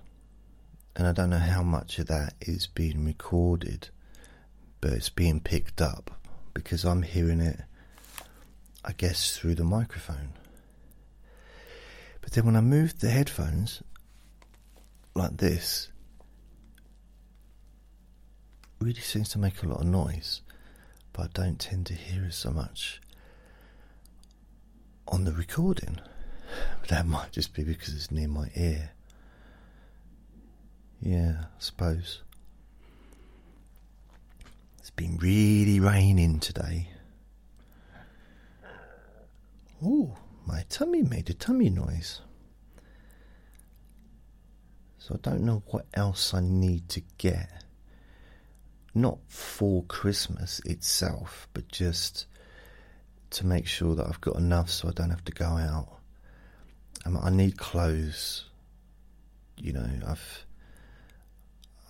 And 0.96 1.06
I 1.06 1.12
don't 1.12 1.30
know 1.30 1.38
how 1.38 1.62
much 1.62 1.98
of 1.98 2.06
that 2.06 2.34
is 2.40 2.66
being 2.66 3.04
recorded, 3.04 3.90
but 4.80 4.92
it's 4.92 5.10
being 5.10 5.40
picked 5.40 5.80
up 5.80 6.10
because 6.54 6.84
I'm 6.84 7.02
hearing 7.02 7.40
it, 7.40 7.60
I 8.84 8.92
guess, 8.92 9.36
through 9.36 9.54
the 9.54 9.64
microphone. 9.64 10.32
But 12.20 12.32
then 12.32 12.44
when 12.46 12.56
I 12.56 12.60
move 12.60 12.98
the 12.98 13.10
headphones 13.10 13.82
like 15.14 15.36
this, 15.36 15.88
really 18.80 19.00
seems 19.00 19.28
to 19.30 19.38
make 19.38 19.62
a 19.62 19.66
lot 19.66 19.80
of 19.80 19.86
noise, 19.86 20.42
but 21.12 21.22
I 21.22 21.42
don't 21.42 21.58
tend 21.58 21.86
to 21.86 21.94
hear 21.94 22.24
it 22.24 22.34
so 22.34 22.50
much 22.50 23.00
on 25.06 25.24
the 25.24 25.32
recording. 25.32 26.00
But 26.80 26.88
that 26.88 27.06
might 27.06 27.32
just 27.32 27.54
be 27.54 27.64
because 27.64 27.94
it's 27.94 28.10
near 28.10 28.28
my 28.28 28.48
ear. 28.54 28.90
Yeah, 31.00 31.42
I 31.42 31.58
suppose. 31.58 32.22
It's 34.78 34.90
been 34.90 35.16
really 35.18 35.80
raining 35.80 36.40
today. 36.40 36.90
Oh, 39.84 40.16
my 40.46 40.64
tummy 40.68 41.02
made 41.02 41.30
a 41.30 41.34
tummy 41.34 41.70
noise. 41.70 42.20
So 44.98 45.14
I 45.14 45.18
don't 45.30 45.42
know 45.42 45.62
what 45.68 45.86
else 45.94 46.34
I 46.34 46.40
need 46.40 46.88
to 46.90 47.02
get. 47.16 47.64
Not 48.98 49.18
for 49.28 49.84
Christmas 49.84 50.60
itself, 50.64 51.46
but 51.54 51.68
just 51.68 52.26
to 53.30 53.46
make 53.46 53.68
sure 53.68 53.94
that 53.94 54.06
I've 54.06 54.20
got 54.20 54.34
enough 54.34 54.70
so 54.70 54.88
I 54.88 54.90
don't 54.90 55.10
have 55.10 55.24
to 55.26 55.32
go 55.32 55.44
out. 55.44 56.00
Um, 57.06 57.16
I 57.22 57.30
need 57.30 57.56
clothes. 57.58 58.46
You 59.56 59.72
know, 59.74 59.88
I've. 60.04 60.44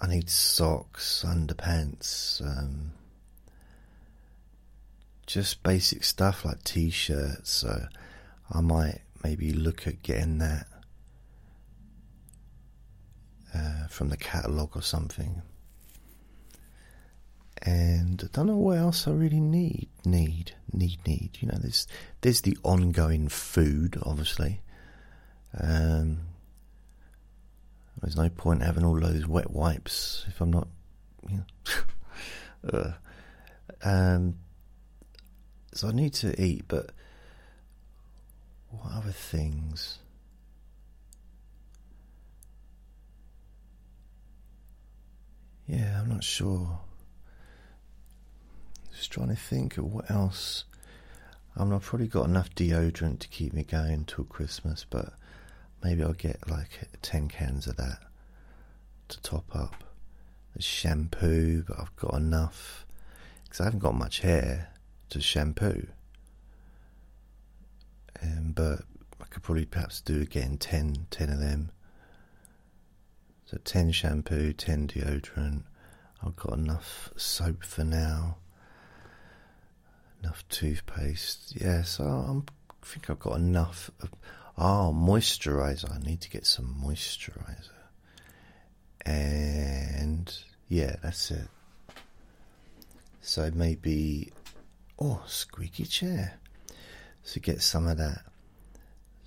I 0.03 0.07
need 0.07 0.29
socks, 0.29 1.25
underpants, 1.27 2.41
um, 2.43 2.93
just 5.27 5.63
basic 5.63 6.05
stuff 6.05 6.45
like 6.45 6.63
t-shirts. 6.63 7.51
So 7.51 7.87
I 8.53 8.61
might 8.61 9.01
maybe 9.25 9.53
look 9.55 9.87
at 9.87 10.03
getting 10.03 10.39
that 10.39 10.67
uh, 13.55 13.87
from 13.89 14.11
the 14.11 14.17
catalogue 14.19 14.77
or 14.77 14.83
something. 14.83 15.43
And 17.63 18.23
I 18.25 18.29
don't 18.33 18.47
know 18.47 18.57
what 18.57 18.79
else 18.79 19.09
I 19.09 19.11
really 19.11 19.41
need, 19.41 19.89
need, 20.05 20.53
need, 20.73 21.01
need. 21.07 21.39
You 21.41 21.49
know, 21.49 21.59
there's 21.61 21.87
there's 22.21 22.43
the 22.43 22.57
ongoing 22.63 23.29
food, 23.29 23.99
obviously. 24.03 24.61
Um, 25.61 26.21
there's 28.01 28.17
no 28.17 28.29
point 28.29 28.63
having 28.63 28.85
all 28.85 29.01
those 29.01 29.27
wet 29.27 29.51
wipes 29.51 30.25
if 30.29 30.41
I'm 30.41 30.53
not, 30.53 30.69
you 31.29 31.45
know. 32.73 32.93
um, 33.85 34.37
so 35.75 35.89
I 35.89 35.93
need 35.93 36.15
to 36.15 36.41
eat, 36.41 36.65
but 36.69 36.91
what 38.71 38.93
other 38.93 39.11
things? 39.11 39.99
Yeah, 45.67 46.01
I'm 46.01 46.09
not 46.09 46.25
sure. 46.25 46.81
Just 48.99 49.13
trying 49.13 49.29
to 49.29 49.37
think 49.37 49.79
of 49.79 49.85
what 49.85 50.11
else. 50.11 50.65
I 51.57 51.63
mean, 51.63 51.73
I've 51.73 51.85
probably 51.85 52.09
got 52.09 52.27
enough 52.27 52.53
deodorant 52.57 53.21
to 53.21 53.29
keep 53.29 53.53
me 53.53 53.63
going 53.63 54.05
till 54.05 54.25
Christmas, 54.25 54.85
but 54.91 55.13
maybe 55.85 56.03
I'll 56.03 56.15
get 56.15 56.51
like 56.51 56.89
10 57.01 57.29
cans 57.29 57.69
of 57.69 57.77
that 57.77 58.01
to 59.07 59.23
top 59.23 59.55
up. 59.55 59.85
There's 60.53 60.65
shampoo, 60.65 61.63
but 61.69 61.79
I've 61.79 61.95
got 61.95 62.15
enough 62.15 62.87
because 63.45 63.61
I 63.61 63.65
haven't 63.67 63.79
got 63.79 63.95
much 63.95 64.19
hair 64.19 64.71
to 65.11 65.21
shampoo. 65.21 65.87
Um, 68.21 68.51
but 68.53 68.81
I 69.21 69.27
could 69.31 69.45
probably 69.45 69.65
perhaps 69.65 70.01
do 70.01 70.21
again 70.21 70.57
10, 70.59 71.07
10 71.13 71.31
of 71.31 71.39
them. 71.39 71.71
So 73.45 73.59
10 73.65 73.93
shampoo, 73.93 74.53
10 74.53 74.89
deodorant. 74.89 75.63
I've 76.21 76.35
got 76.35 76.59
enough 76.59 77.13
soap 77.17 77.63
for 77.63 77.85
now. 77.85 78.39
Enough 80.23 80.49
toothpaste. 80.49 81.55
Yes, 81.61 82.01
I 82.01 82.41
think 82.83 83.09
I've 83.11 83.19
got 83.19 83.37
enough. 83.37 83.91
Of, 84.01 84.11
oh, 84.57 84.95
moisturizer. 84.97 85.95
I 85.95 85.99
need 85.99 86.21
to 86.23 86.31
get 86.31 86.47
some 86.47 86.77
moisturizer. 86.85 87.71
And 89.07 90.37
yeah, 90.69 90.97
that's 91.03 91.31
it. 91.31 91.49
So 93.21 93.51
maybe. 93.55 94.33
Oh, 94.99 95.23
squeaky 95.27 95.85
chair. 95.85 96.39
So 97.23 97.41
get 97.41 97.63
some 97.63 97.87
of 97.87 97.99
that. 97.99 98.23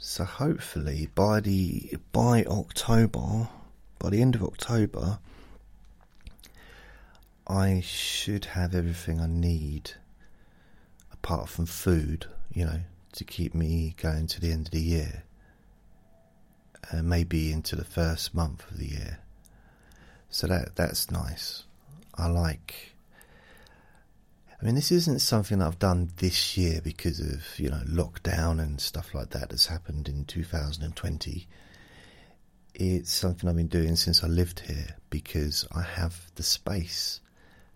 So 0.04 0.26
hopefully 0.26 1.08
by 1.14 1.40
the 1.40 1.94
by 2.12 2.44
October, 2.46 3.48
by 4.00 4.10
the 4.10 4.22
end 4.22 4.34
of 4.34 4.44
October, 4.44 5.20
I 7.48 7.82
should 7.86 8.46
have 8.46 8.74
everything 8.74 9.22
I 9.22 9.28
need, 9.28 9.92
apart 11.24 11.50
from 11.50 11.68
food, 11.68 12.26
you 12.52 12.66
know, 12.66 12.80
to 13.14 13.24
keep 13.24 13.54
me 13.54 13.94
going 14.02 14.26
to 14.26 14.42
the 14.42 14.52
end 14.52 14.68
of 14.68 14.72
the 14.72 14.82
year. 14.82 15.24
Uh, 16.92 17.04
maybe 17.04 17.52
into 17.52 17.76
the 17.76 17.86
first 17.86 18.34
month 18.34 18.70
of 18.72 18.78
the 18.78 18.88
year. 18.88 19.20
So 20.30 20.48
that 20.48 20.76
that's 20.76 21.12
nice. 21.12 21.64
I 22.16 22.28
like. 22.28 22.94
I 24.60 24.66
mean, 24.66 24.76
this 24.76 24.92
isn't 24.92 25.20
something 25.20 25.60
that 25.60 25.68
I've 25.68 25.80
done 25.80 26.10
this 26.18 26.58
year 26.58 26.82
because 26.84 27.20
of 27.20 27.60
you 27.60 27.70
know 27.70 27.82
lockdown 27.86 28.60
and 28.60 28.82
stuff 28.82 29.14
like 29.14 29.30
that 29.30 29.50
that's 29.50 29.68
happened 29.68 30.08
in 30.10 30.26
2020. 30.26 31.48
It's 32.74 33.14
something 33.14 33.48
I've 33.48 33.56
been 33.56 33.68
doing 33.68 33.96
since 33.96 34.24
I 34.24 34.28
lived 34.28 34.62
here 34.62 34.96
because 35.12 35.68
I 35.76 35.84
have 35.84 36.32
the 36.34 36.44
space 36.44 37.20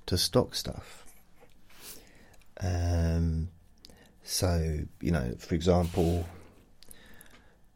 to 0.07 0.17
stock 0.17 0.55
stuff. 0.55 1.04
Um, 2.61 3.49
so, 4.23 4.79
you 5.01 5.11
know, 5.11 5.35
for 5.37 5.55
example, 5.55 6.25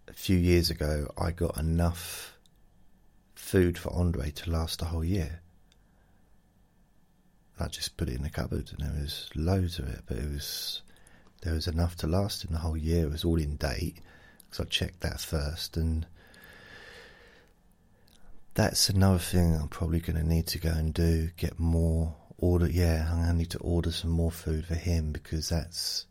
a 0.08 0.14
few 0.14 0.38
years 0.38 0.70
ago, 0.70 1.12
I 1.18 1.32
got 1.32 1.58
enough 1.58 2.38
food 3.36 3.78
for 3.78 3.94
Andre 3.94 4.32
to 4.32 4.50
last 4.50 4.82
a 4.82 4.86
whole 4.86 5.04
year. 5.04 5.42
I 7.60 7.68
just 7.68 7.98
put 7.98 8.10
it 8.10 8.16
in 8.16 8.24
the 8.24 8.30
cupboard, 8.30 8.72
and 8.72 8.80
there 8.80 9.02
was 9.02 9.30
loads 9.36 9.80
of 9.80 9.88
it, 9.90 10.02
but 10.08 10.18
it 10.18 10.30
was 10.32 10.82
there 11.42 11.54
was 11.54 11.68
enough 11.68 11.96
to 11.98 12.08
last 12.08 12.44
him 12.44 12.52
the 12.54 12.60
whole 12.60 12.78
year. 12.78 13.06
It 13.06 13.12
was 13.12 13.26
all 13.26 13.40
in 13.40 13.58
date 13.58 13.98
because 14.50 14.66
I 14.66 14.70
checked 14.70 15.02
that 15.02 15.20
first, 15.20 15.76
and 15.76 16.06
that's 18.54 18.90
another 18.90 19.20
thing 19.20 19.56
I'm 19.56 19.68
probably 19.68 20.00
going 20.00 20.18
to 20.18 20.28
need 20.28 20.48
to 20.48 20.60
go 20.60 20.70
and 20.70 20.94
do. 20.94 21.30
Get 21.38 21.60
more 21.60 22.16
order. 22.40 22.70
Yeah, 22.70 23.10
to 23.14 23.34
need 23.34 23.50
to 23.52 23.60
order 23.60 23.92
some 23.92 24.12
more 24.12 24.32
food 24.32 24.66
for 24.66 24.76
him 24.76 25.12
because 25.12 25.50
that's 25.50 26.06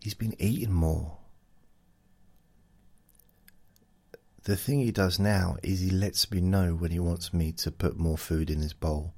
he's 0.00 0.14
been 0.14 0.34
eating 0.38 0.72
more. 0.72 1.18
The 4.44 4.56
thing 4.56 4.80
he 4.80 4.92
does 4.92 5.18
now 5.18 5.56
is 5.62 5.80
he 5.80 5.88
lets 5.90 6.30
me 6.30 6.40
know 6.40 6.74
when 6.74 6.90
he 6.90 6.98
wants 6.98 7.32
me 7.32 7.52
to 7.52 7.70
put 7.70 7.98
more 7.98 8.18
food 8.18 8.50
in 8.50 8.60
his 8.60 8.74
bowl. 8.74 9.14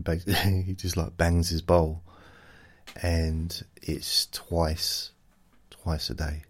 Basically, 0.00 0.62
he 0.66 0.74
just 0.74 0.96
like 0.96 1.16
bangs 1.16 1.48
his 1.48 1.62
bowl, 1.62 2.02
and 3.02 3.64
it's 3.82 4.26
twice, 4.26 5.10
twice 5.70 6.08
a 6.08 6.14
day. 6.14 6.44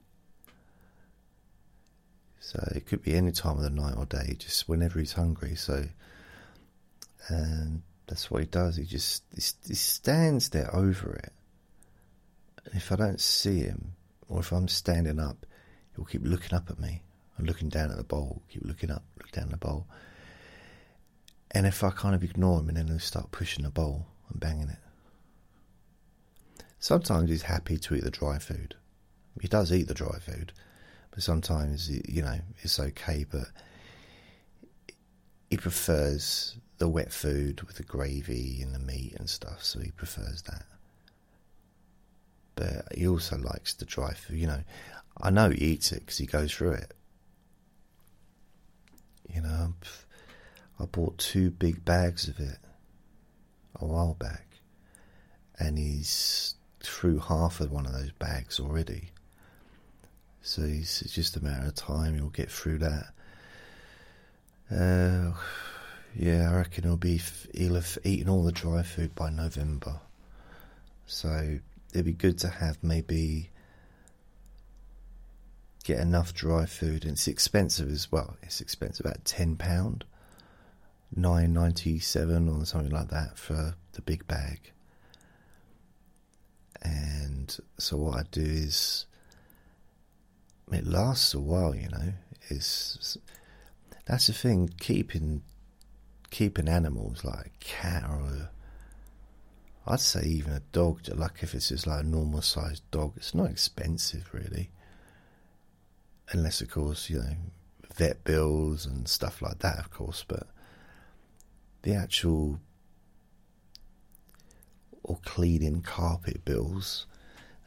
So 2.40 2.62
it 2.74 2.84
could 2.84 3.02
be 3.02 3.14
any 3.14 3.32
time 3.32 3.56
of 3.56 3.62
the 3.62 3.70
night 3.70 3.94
or 3.96 4.04
day, 4.04 4.37
just 4.38 4.68
whenever 4.68 4.98
he's 4.98 5.14
hungry. 5.14 5.54
So, 5.54 5.87
and 7.28 7.82
that's 8.06 8.30
what 8.30 8.40
he 8.40 8.46
does. 8.46 8.76
He 8.76 8.84
just 8.84 9.24
he 9.32 9.74
stands 9.74 10.50
there 10.50 10.74
over 10.74 11.14
it. 11.14 11.32
And 12.64 12.74
if 12.74 12.92
I 12.92 12.96
don't 12.96 13.20
see 13.20 13.60
him, 13.60 13.92
or 14.28 14.40
if 14.40 14.52
I'm 14.52 14.68
standing 14.68 15.20
up, 15.20 15.46
he'll 15.94 16.04
keep 16.04 16.22
looking 16.24 16.54
up 16.54 16.70
at 16.70 16.78
me 16.78 17.02
and 17.37 17.46
looking 17.46 17.68
down 17.68 17.90
at 17.90 17.96
the 17.96 18.04
bowl. 18.04 18.42
Keep 18.48 18.64
looking 18.64 18.90
up, 18.90 19.04
look 19.18 19.30
down 19.32 19.44
at 19.44 19.50
the 19.50 19.56
bowl. 19.56 19.87
And 21.50 21.66
if 21.66 21.84
I 21.84 21.90
kind 21.90 22.14
of 22.14 22.24
ignore 22.24 22.60
him, 22.60 22.68
and 22.68 22.76
then 22.76 22.88
he'll 22.88 22.98
start 22.98 23.30
pushing 23.30 23.64
the 23.64 23.70
bowl 23.70 24.06
and 24.30 24.40
banging 24.40 24.70
it. 24.70 24.78
Sometimes 26.80 27.30
he's 27.30 27.42
happy 27.42 27.78
to 27.78 27.94
eat 27.94 28.04
the 28.04 28.10
dry 28.10 28.38
food. 28.38 28.74
He 29.40 29.48
does 29.48 29.72
eat 29.72 29.88
the 29.88 29.94
dry 29.94 30.18
food 30.18 30.52
but 31.14 31.22
sometimes 31.22 31.88
you 32.08 32.22
know 32.22 32.38
it's 32.62 32.80
okay. 32.80 33.24
But 33.30 33.46
he 35.48 35.56
prefers 35.56 36.56
the 36.78 36.88
wet 36.88 37.12
food 37.12 37.62
with 37.62 37.76
the 37.76 37.82
gravy 37.82 38.60
and 38.62 38.74
the 38.74 38.78
meat 38.78 39.14
and 39.18 39.28
stuff, 39.28 39.62
so 39.62 39.80
he 39.80 39.90
prefers 39.90 40.42
that. 40.42 40.64
But 42.56 42.96
he 42.96 43.06
also 43.06 43.37
likes 43.38 43.74
the 43.74 43.84
dry 43.84 44.12
food. 44.12 44.38
You 44.38 44.46
know, 44.46 44.64
I 45.20 45.30
know 45.30 45.50
he 45.50 45.58
eats 45.58 45.92
it 45.92 46.00
because 46.00 46.18
he 46.18 46.26
goes 46.26 46.52
through 46.52 46.72
it. 46.72 46.94
You 49.32 49.40
know, 49.40 49.74
I 50.78 50.84
bought 50.84 51.18
two 51.18 51.50
big 51.50 51.84
bags 51.84 52.28
of 52.28 52.38
it 52.38 52.58
a 53.76 53.84
while 53.84 54.14
back, 54.14 54.46
and 55.58 55.78
he's 55.78 56.54
through 56.80 57.18
half 57.18 57.60
of 57.60 57.72
one 57.72 57.87
of 57.87 57.92
those 57.92 58.12
bags 58.12 58.60
already. 58.60 59.10
So 60.42 60.62
it's 60.62 61.00
just 61.00 61.37
a 61.37 61.42
matter 61.42 61.66
of 61.66 61.74
time 61.74 62.14
he'll 62.14 62.28
get 62.28 62.50
through 62.50 62.78
that. 62.78 63.06
Uh, 64.70 65.32
yeah, 66.16 66.50
I 66.50 66.57
reckon 66.57 66.85
he'll 66.85 66.96
be 66.96 67.20
he'll 67.55 67.74
have 67.74 67.98
eaten 68.05 68.29
all 68.29 68.44
the 68.44 68.53
dry 68.53 68.83
food 68.83 69.14
by 69.14 69.31
November. 69.31 70.00
So 71.07 71.59
it'd 71.92 72.07
be 72.07 72.12
good 72.12 72.38
to 72.38 72.48
have 72.48 72.83
maybe 72.83 73.50
get 75.85 76.00
enough 76.00 76.33
dry 76.33 76.66
food, 76.66 77.05
and 77.05 77.12
it's 77.12 77.29
expensive 77.29 77.90
as 77.90 78.11
well. 78.11 78.37
It's 78.42 78.61
expensive, 78.61 79.05
about 79.05 79.24
ten 79.24 79.57
pound, 79.57 80.05
nine 81.14 81.53
ninety 81.53 81.98
seven 81.98 82.48
or 82.48 82.64
something 82.64 82.92
like 82.92 83.09
that 83.09 83.38
for 83.38 83.74
the 83.92 84.03
big 84.03 84.27
bag. 84.27 84.72
And 86.83 87.57
so 87.79 87.96
what 87.96 88.18
I 88.18 88.22
do 88.31 88.42
is 88.42 89.07
it 90.70 90.87
lasts 90.87 91.35
a 91.35 91.40
while, 91.40 91.74
you 91.74 91.88
know. 91.88 92.12
It's 92.48 93.16
that's 94.07 94.27
the 94.27 94.33
thing. 94.33 94.70
Keeping 94.81 95.42
keeping 96.35 96.68
animals 96.68 97.25
like 97.25 97.47
a 97.47 97.64
cat 97.64 98.03
or 98.03 98.20
a, 98.20 98.51
I'd 99.87 100.01
say 100.01 100.25
even 100.25 100.53
a 100.53 100.62
dog. 100.73 101.03
Like 101.14 101.42
if 101.44 101.55
it's 101.55 101.68
just 101.68 101.87
like 101.87 102.01
a 102.01 102.07
normal 102.07 102.42
sized 102.42 102.83
dog, 102.90 103.12
it's 103.16 103.37
not 103.37 103.51
expensive 103.51 104.29
really. 104.33 104.70
Unless 106.33 106.61
of 106.61 106.70
course 106.70 107.09
you 107.09 107.18
know 107.18 107.37
vet 107.94 108.25
bills 108.25 108.85
and 108.85 109.07
stuff 109.07 109.42
like 109.42 109.61
that, 109.61 109.79
of 109.79 109.92
course. 109.92 110.25
But 110.27 110.49
the 111.83 111.94
actual 111.94 112.59
or 115.05 115.18
cleaning 115.25 115.83
carpet 115.83 116.44
bills 116.44 117.07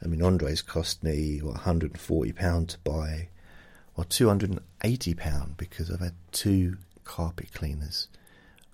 I 0.02 0.06
mean, 0.06 0.22
Andre's 0.22 0.62
cost 0.62 1.02
me 1.02 1.38
what 1.42 1.54
140 1.54 2.32
pound 2.32 2.68
to 2.68 2.78
buy, 2.78 3.30
or 3.96 4.04
280 4.04 5.14
pound 5.14 5.56
because 5.56 5.90
I've 5.90 6.00
had 6.00 6.14
two 6.30 6.76
carpet 7.04 7.52
cleaners, 7.52 8.08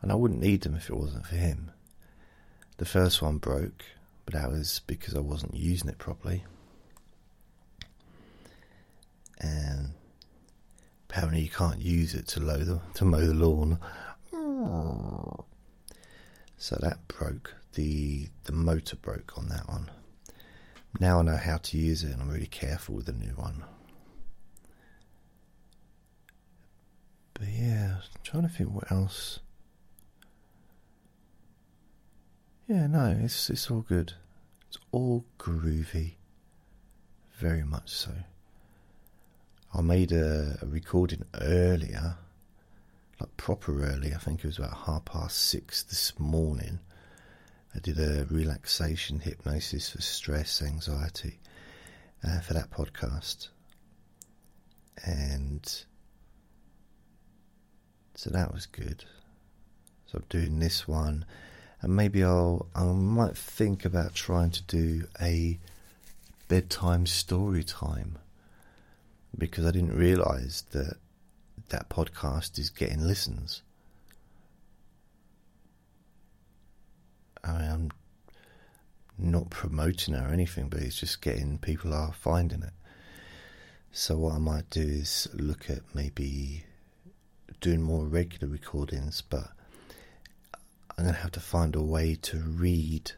and 0.05 0.13
I 0.13 0.17
wouldn't 0.17 0.43
need 0.43 0.61
them 0.61 0.75
if 0.75 0.91
it 0.91 0.97
wasn't 0.97 1.27
for 1.27 1.37
him. 1.37 1.71
The 2.77 2.85
first 2.85 3.23
one 3.23 3.39
broke, 3.39 3.87
but 4.27 4.35
that 4.35 4.51
was 4.51 4.83
because 4.87 5.15
I 5.15 5.21
wasn't 5.21 5.55
using 5.55 5.89
it 5.89 5.97
properly, 5.97 6.45
and 9.41 9.93
apparently 11.09 11.41
you 11.41 11.49
can't 11.49 11.81
use 11.81 12.15
it 12.15 12.29
to 12.29 12.41
the 12.41 12.81
to 12.97 13.05
mow 13.07 13.25
the 13.25 13.33
lawn. 13.33 13.79
So 16.59 16.77
that 16.83 17.09
broke. 17.09 17.55
The 17.73 18.29
the 18.45 18.53
motor 18.53 18.97
broke 18.97 19.39
on 19.39 19.49
that 19.49 19.67
one. 19.71 19.91
Now 21.01 21.21
I 21.21 21.23
know 21.23 21.39
how 21.39 21.57
to 21.57 21.79
use 21.79 22.05
it 22.05 22.13
and 22.13 22.21
I'm 22.21 22.29
really 22.31 22.47
careful 22.47 22.95
with 22.95 23.07
the 23.07 23.13
new 23.13 23.33
one. 23.37 23.65
But 27.33 27.49
yeah, 27.49 27.97
I'm 28.03 28.21
trying 28.23 28.43
to 28.43 28.51
think 28.51 28.71
what 28.71 28.93
else. 28.93 29.41
Yeah, 32.67 32.87
no, 32.87 33.15
it's 33.23 33.51
it's 33.51 33.71
all 33.71 33.83
good. 33.83 34.15
It's 34.69 34.79
all 34.91 35.25
groovy. 35.39 36.13
Very 37.39 37.63
much 37.63 37.91
so. 37.91 38.13
I 39.75 39.81
made 39.83 40.13
a, 40.13 40.57
a 40.63 40.67
recording 40.67 41.25
earlier, 41.41 42.17
like 43.21 43.37
proper 43.37 43.85
early. 43.85 44.15
I 44.15 44.19
think 44.19 44.41
it 44.41 44.47
was 44.47 44.59
about 44.59 44.77
half 44.87 45.05
past 45.05 45.37
six 45.37 45.83
this 45.83 46.19
morning. 46.19 46.79
I 47.75 47.81
did 47.81 47.99
a 47.99 48.25
relaxation 48.31 49.21
hypnosis 49.21 49.91
for 49.91 50.01
stress, 50.01 50.63
anxiety 50.63 51.41
uh, 52.27 52.41
for 52.41 52.55
that 52.55 52.71
podcast, 52.71 53.49
and 55.05 55.85
so 58.15 58.31
that 58.31 58.55
was 58.55 58.65
good. 58.67 59.05
So 60.07 60.19
I'm 60.19 60.25
doing 60.31 60.61
this 60.61 60.87
one, 60.89 61.27
and 61.85 61.95
maybe 61.95 62.25
I'll 62.25 62.67
I 62.75 62.85
might 62.85 63.37
think 63.37 63.85
about 63.85 64.15
trying 64.15 64.51
to 64.53 64.63
do 64.63 65.07
a 65.21 65.59
bedtime 66.49 67.05
story 67.05 67.63
time 67.63 68.17
because 69.37 69.67
I 69.67 69.71
didn't 69.71 69.95
realise 69.95 70.63
that 70.71 70.97
that 71.69 71.91
podcast 71.91 72.59
is 72.59 72.71
getting 72.71 73.07
listens. 73.07 73.61
I 77.45 77.53
mean, 77.53 77.71
I'm 77.71 77.91
not 79.19 79.51
promoting 79.51 80.15
it 80.15 80.23
or 80.23 80.33
anything, 80.33 80.69
but 80.69 80.81
it's 80.81 80.99
just 80.99 81.21
getting 81.21 81.59
people 81.59 81.93
are 81.93 82.15
finding 82.15 82.63
it. 82.63 82.73
So 83.93 84.17
what 84.17 84.35
I 84.35 84.39
might 84.39 84.71
do 84.71 84.81
is 84.81 85.29
look 85.35 85.69
at 85.69 85.81
maybe 85.95 86.65
doing 87.61 87.83
more 87.83 88.07
regular 88.07 88.51
recordings, 88.51 89.21
but 89.21 89.54
I'm 90.97 91.05
going 91.05 91.15
to 91.15 91.21
have 91.21 91.33
to 91.33 91.41
find 91.41 91.75
a 91.75 91.83
way 91.83 92.15
to 92.23 92.39
read. 92.39 93.13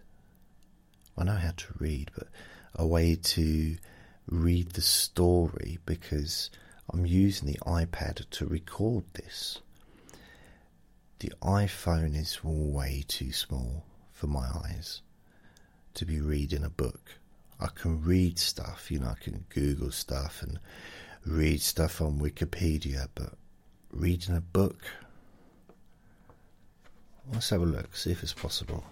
I 1.16 1.24
know 1.24 1.32
how 1.32 1.52
to 1.56 1.66
read, 1.78 2.10
but 2.16 2.28
a 2.74 2.86
way 2.86 3.16
to 3.16 3.76
read 4.28 4.70
the 4.72 4.82
story 4.82 5.78
because 5.86 6.50
I'm 6.90 7.06
using 7.06 7.48
the 7.48 7.58
iPad 7.66 8.28
to 8.30 8.46
record 8.46 9.04
this. 9.12 9.60
The 11.18 11.32
iPhone 11.42 12.14
is 12.16 12.42
way 12.42 13.04
too 13.06 13.32
small 13.32 13.84
for 14.12 14.26
my 14.26 14.46
eyes 14.64 15.02
to 15.94 16.04
be 16.04 16.20
reading 16.20 16.64
a 16.64 16.70
book. 16.70 17.18
I 17.58 17.68
can 17.68 18.02
read 18.02 18.38
stuff, 18.38 18.90
you 18.90 18.98
know, 18.98 19.08
I 19.08 19.22
can 19.22 19.46
Google 19.48 19.90
stuff 19.90 20.42
and 20.42 20.58
read 21.24 21.62
stuff 21.62 22.02
on 22.02 22.18
Wikipedia, 22.18 23.08
but 23.14 23.32
reading 23.90 24.36
a 24.36 24.40
book, 24.40 24.84
let's 27.32 27.50
have 27.50 27.62
a 27.62 27.66
look, 27.66 27.96
see 27.96 28.10
if 28.10 28.22
it's 28.22 28.32
possible. 28.32 28.84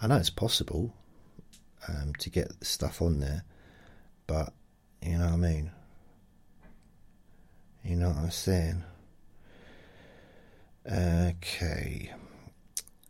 I 0.00 0.06
know 0.06 0.16
it's 0.16 0.30
possible 0.30 0.92
um, 1.88 2.14
to 2.18 2.30
get 2.30 2.52
stuff 2.64 3.02
on 3.02 3.20
there, 3.20 3.44
but 4.26 4.52
you 5.02 5.18
know 5.18 5.26
what 5.26 5.34
I 5.34 5.36
mean? 5.36 5.70
You 7.84 7.96
know 7.96 8.08
what 8.08 8.18
I'm 8.18 8.30
saying? 8.30 8.84
Okay. 10.90 12.12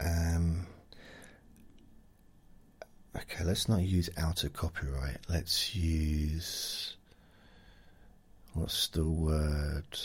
Um, 0.01 0.67
okay, 3.17 3.45
let's 3.45 3.69
not 3.69 3.83
use 3.83 4.11
outer 4.17 4.49
copyright. 4.49 5.19
Let's 5.29 5.75
use. 5.75 6.97
What's 8.55 8.89
the 8.89 9.05
word? 9.05 9.99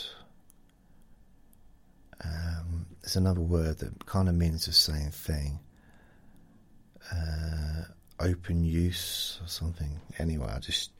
Um, 2.24 2.86
there's 3.02 3.16
another 3.16 3.40
word 3.40 3.78
that 3.78 4.06
kind 4.06 4.28
of 4.28 4.34
means 4.34 4.66
the 4.66 4.72
same 4.72 5.10
thing. 5.10 5.60
Uh, 7.12 7.82
open 8.20 8.64
use 8.64 9.38
or 9.42 9.48
something. 9.48 10.00
Anyway, 10.18 10.48
I 10.48 10.58
just 10.58 10.90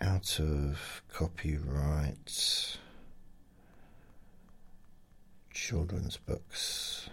out 0.00 0.40
of 0.40 1.02
copyright 1.12 2.78
children's 5.52 6.16
books. 6.16 7.08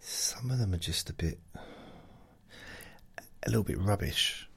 Some 0.00 0.50
of 0.50 0.58
them 0.58 0.74
are 0.74 0.78
just 0.78 1.10
a 1.10 1.12
bit, 1.12 1.38
a 1.56 3.48
little 3.48 3.62
bit 3.62 3.78
rubbish. 3.78 4.49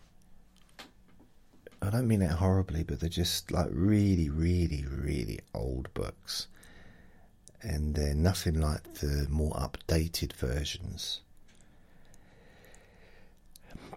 I 1.84 1.90
don't 1.90 2.08
mean 2.08 2.22
it 2.22 2.32
horribly, 2.32 2.84
but 2.84 3.00
they're 3.00 3.10
just 3.10 3.52
like 3.52 3.68
really, 3.72 4.30
really, 4.30 4.86
really 4.90 5.40
old 5.54 5.94
books 5.94 6.48
and 7.64 7.96
they're 7.96 8.14
nothing 8.14 8.60
like 8.60 8.96
the 8.96 9.26
more 9.30 9.54
updated 9.54 10.34
versions. 10.34 11.22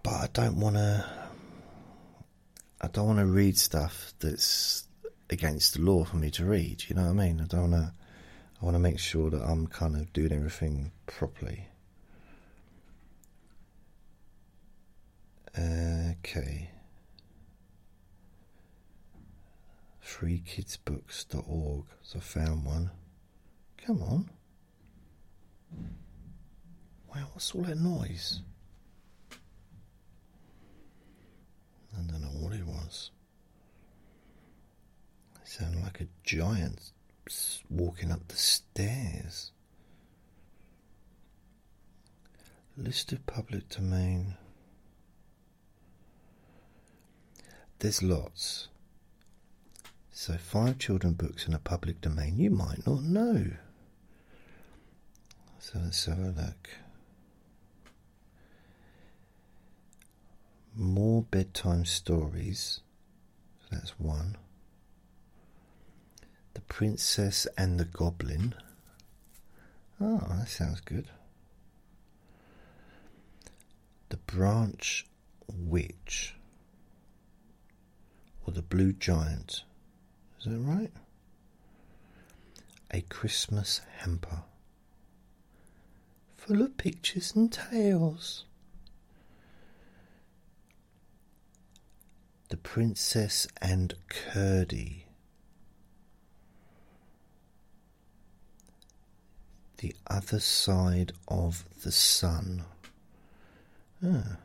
But 0.03 0.13
I 0.13 0.29
don't 0.31 0.59
want 0.59 0.77
to. 0.77 1.05
I 2.79 2.87
don't 2.87 3.07
want 3.07 3.19
to 3.19 3.25
read 3.25 3.57
stuff 3.57 4.13
that's 4.19 4.87
against 5.29 5.73
the 5.73 5.81
law 5.81 6.05
for 6.05 6.15
me 6.15 6.29
to 6.31 6.45
read. 6.45 6.85
You 6.87 6.95
know 6.95 7.03
what 7.03 7.09
I 7.09 7.13
mean? 7.13 7.41
I 7.41 7.45
don't 7.45 7.71
want 7.71 7.73
to. 7.73 7.93
I 8.61 8.65
want 8.65 8.75
to 8.75 8.79
make 8.79 8.99
sure 8.99 9.29
that 9.29 9.41
I'm 9.41 9.67
kind 9.67 9.95
of 9.95 10.11
doing 10.13 10.31
everything 10.31 10.91
properly. 11.05 11.67
Okay. 15.57 16.69
freekidsbooks.org. 20.07 21.85
So 22.01 22.17
I 22.17 22.21
found 22.21 22.65
one. 22.65 22.91
Come 23.85 24.01
on. 24.01 24.29
Wow, 27.13 27.27
what's 27.33 27.53
all 27.53 27.63
that 27.63 27.77
noise? 27.77 28.41
I 31.93 32.01
don't 32.01 32.21
know 32.21 32.27
what 32.27 32.53
it 32.53 32.65
was. 32.65 33.11
It 35.41 35.47
sounded 35.47 35.83
like 35.83 36.01
a 36.01 36.07
giant 36.23 36.91
walking 37.69 38.11
up 38.11 38.27
the 38.27 38.37
stairs. 38.37 39.51
List 42.77 43.11
of 43.11 43.25
public 43.25 43.67
domain. 43.69 44.35
There's 47.79 48.03
lots. 48.03 48.67
So, 50.19 50.35
five 50.35 50.79
children 50.79 51.13
books 51.13 51.47
in 51.47 51.53
a 51.53 51.59
public 51.59 52.01
domain 52.01 52.39
you 52.39 52.49
might 52.49 52.87
not 52.87 53.03
know. 53.03 53.51
So 55.59 55.77
let's 55.77 56.03
have 56.07 56.17
a 56.17 56.33
look. 56.35 56.69
More 60.75 61.21
bedtime 61.21 61.85
stories. 61.85 62.79
that's 63.71 63.91
one. 63.99 64.37
The 66.55 66.61
Princess 66.61 67.45
and 67.55 67.79
the 67.79 67.85
Goblin. 67.85 68.55
Oh, 70.01 70.25
that 70.31 70.49
sounds 70.49 70.81
good. 70.81 71.11
The 74.09 74.17
Branch 74.17 75.05
Witch. 75.47 76.33
Or 78.47 78.51
the 78.51 78.63
Blue 78.63 78.93
Giant. 78.93 79.61
Is 80.39 80.45
that 80.45 80.59
right? 80.59 80.91
A 82.91 83.01
Christmas 83.01 83.81
Hamper 83.99 84.43
full 86.47 86.61
of 86.61 86.77
pictures 86.77 87.33
and 87.35 87.51
tales. 87.51 88.45
The 92.49 92.55
Princess 92.55 93.47
and 93.61 93.93
Curdie. 94.07 95.07
The 99.79 99.93
Other 100.07 100.39
Side 100.39 101.11
of 101.27 101.65
the 101.83 101.91
Sun. 101.91 102.63
Ah. 104.03 104.37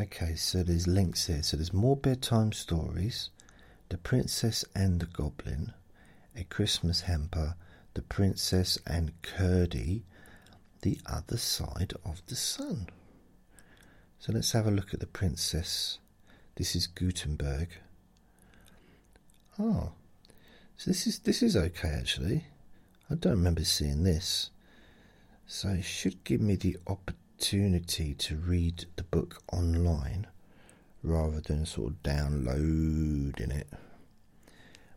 Okay, 0.00 0.36
so 0.36 0.62
there's 0.62 0.86
links 0.86 1.26
here. 1.26 1.42
So 1.42 1.56
there's 1.56 1.72
more 1.72 1.96
bedtime 1.96 2.52
stories, 2.52 3.30
The 3.88 3.98
Princess 3.98 4.64
and 4.72 5.00
the 5.00 5.06
Goblin, 5.06 5.72
A 6.36 6.44
Christmas 6.44 7.00
Hamper, 7.00 7.56
the 7.94 8.02
Princess 8.02 8.78
and 8.86 9.10
Curdie, 9.22 10.04
the 10.82 11.00
other 11.04 11.36
side 11.36 11.94
of 12.04 12.22
the 12.26 12.36
sun. 12.36 12.86
So 14.20 14.32
let's 14.32 14.52
have 14.52 14.68
a 14.68 14.70
look 14.70 14.94
at 14.94 15.00
the 15.00 15.06
Princess. 15.06 15.98
This 16.54 16.76
is 16.76 16.86
Gutenberg. 16.86 17.68
Oh, 19.58 19.90
so 20.76 20.90
this 20.92 21.08
is 21.08 21.18
this 21.20 21.42
is 21.42 21.56
okay 21.56 21.88
actually. 21.88 22.44
I 23.10 23.16
don't 23.16 23.32
remember 23.32 23.64
seeing 23.64 24.04
this, 24.04 24.50
so 25.48 25.70
it 25.70 25.84
should 25.84 26.22
give 26.22 26.40
me 26.40 26.54
the 26.54 26.76
opportunity 26.86 27.27
to 27.40 28.36
read 28.36 28.86
the 28.96 29.02
book 29.04 29.42
online 29.52 30.26
rather 31.02 31.40
than 31.40 31.64
sort 31.64 31.92
of 31.92 32.02
downloading 32.02 33.50
it. 33.50 33.68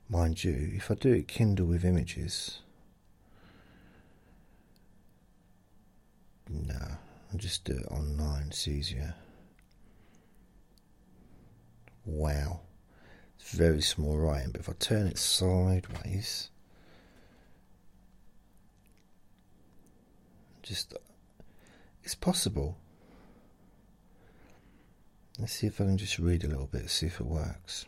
Mind 0.10 0.44
you, 0.44 0.72
if 0.76 0.92
I 0.92 0.96
do 0.96 1.14
it 1.14 1.28
Kindle 1.28 1.68
with 1.68 1.86
images, 1.86 2.60
no, 6.50 6.98
I'll 7.32 7.38
just 7.38 7.64
do 7.64 7.74
it 7.74 7.88
online, 7.92 8.48
it's 8.48 8.68
easier. 8.68 9.16
Wow. 12.06 12.62
It's 13.40 13.52
very 13.52 13.82
small 13.82 14.18
writing, 14.18 14.52
but 14.52 14.62
if 14.62 14.70
I 14.70 14.74
turn 14.74 15.08
it 15.08 15.18
sideways, 15.18 16.50
just 20.62 20.94
it's 22.12 22.16
possible. 22.16 22.78
Let's 25.40 25.54
see 25.54 25.68
if 25.68 25.80
I 25.80 25.86
can 25.86 25.98
just 25.98 26.20
read 26.20 26.44
a 26.44 26.48
little 26.48 26.68
bit, 26.68 26.90
see 26.90 27.06
if 27.06 27.22
it 27.22 27.26
works. 27.26 27.86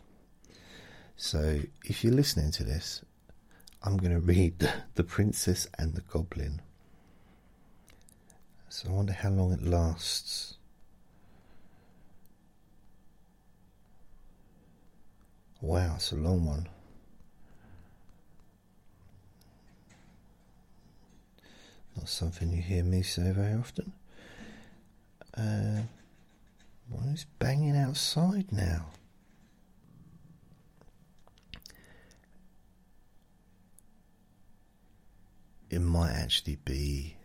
So, 1.18 1.60
if 1.84 2.06
you're 2.06 2.14
listening 2.14 2.52
to 2.52 2.64
this, 2.64 3.04
I'm 3.84 3.98
going 3.98 4.14
to 4.22 4.22
read 4.22 4.66
the, 4.96 5.04
Princess 5.04 5.68
and 5.78 5.94
the 5.94 6.00
Goblin. 6.00 6.62
So, 8.70 8.88
I 8.88 8.94
wonder 8.94 9.12
how 9.12 9.30
long 9.30 9.52
it 9.52 9.62
lasts. 9.62 10.56
Wow, 15.60 15.96
it's 15.98 16.14
a 16.14 16.16
long 16.16 16.46
one. 16.46 16.70
Not 21.98 22.08
something 22.08 22.54
you 22.54 22.62
hear 22.62 22.86
me 22.86 23.02
say 23.02 23.30
very 23.34 23.60
often. 23.60 23.92
Uh, 25.36 25.82
it's 27.14 27.26
banging 27.38 27.78
outside 27.78 28.52
now. 28.52 28.88
It 35.70 35.80
might 35.80 36.12
actually 36.12 36.58
be 36.66 37.18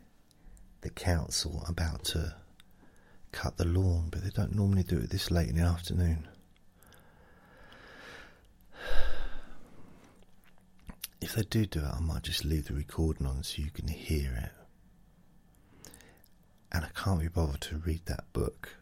the 0.83 0.91
council 0.91 1.65
about 1.69 2.05
to 2.05 2.35
cut 3.33 3.57
the 3.57 3.65
lawn, 3.65 4.09
but 4.11 4.23
they 4.23 4.31
don't 4.31 4.55
normally 4.55 4.83
do 4.83 4.99
it 4.99 5.11
this 5.11 5.31
late 5.31 5.49
in 5.49 5.57
the 5.57 5.63
afternoon. 5.63 6.29
If 11.21 11.35
they 11.35 11.43
do 11.43 11.67
do 11.67 11.81
it, 11.81 11.93
I 11.95 12.01
might 12.01 12.23
just 12.23 12.45
leave 12.45 12.69
the 12.69 12.75
recording 12.75 13.27
on 13.27 13.43
so 13.43 13.63
you 13.63 13.71
can 13.71 13.89
hear 13.89 14.33
it. 14.45 14.58
And 16.71 16.85
I 16.85 16.89
can't 16.95 17.21
be 17.21 17.29
bothered 17.29 17.63
to 17.63 17.79
read 17.79 18.03
that 18.07 18.31
book 18.33 18.77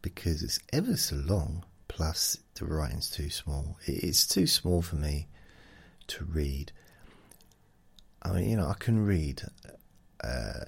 because 0.00 0.42
it's 0.42 0.58
ever 0.72 0.96
so 0.96 1.16
long, 1.16 1.64
plus 1.88 2.38
the 2.54 2.64
writing's 2.64 3.10
too 3.10 3.28
small. 3.28 3.76
It's 3.84 4.26
too 4.26 4.46
small 4.46 4.80
for 4.82 4.96
me 4.96 5.28
to 6.08 6.24
read. 6.24 6.72
I 8.22 8.32
mean, 8.32 8.48
you 8.48 8.56
know, 8.56 8.68
I 8.68 8.74
can 8.78 9.04
read 9.04 9.42
uh, 10.22 10.64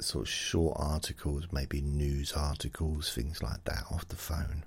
sort 0.00 0.26
of 0.26 0.28
short 0.28 0.76
articles, 0.78 1.46
maybe 1.52 1.80
news 1.80 2.32
articles, 2.32 3.12
things 3.14 3.42
like 3.42 3.64
that 3.64 3.84
off 3.90 4.08
the 4.08 4.16
phone. 4.16 4.64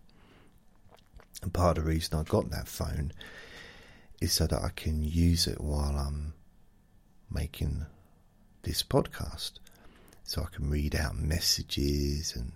And 1.41 1.53
part 1.53 1.77
of 1.77 1.83
the 1.83 1.89
reason 1.89 2.17
I 2.17 2.23
got 2.23 2.49
that 2.49 2.67
phone 2.67 3.11
is 4.21 4.33
so 4.33 4.47
that 4.47 4.61
I 4.61 4.69
can 4.75 5.03
use 5.03 5.47
it 5.47 5.61
while 5.61 5.97
I'm 5.97 6.33
making 7.29 7.85
this 8.63 8.81
podcast. 8.81 9.51
So 10.27 10.41
I 10.41 10.47
can 10.53 10.71
read 10.71 10.95
out 10.95 11.15
messages 11.15 12.35
and, 12.35 12.53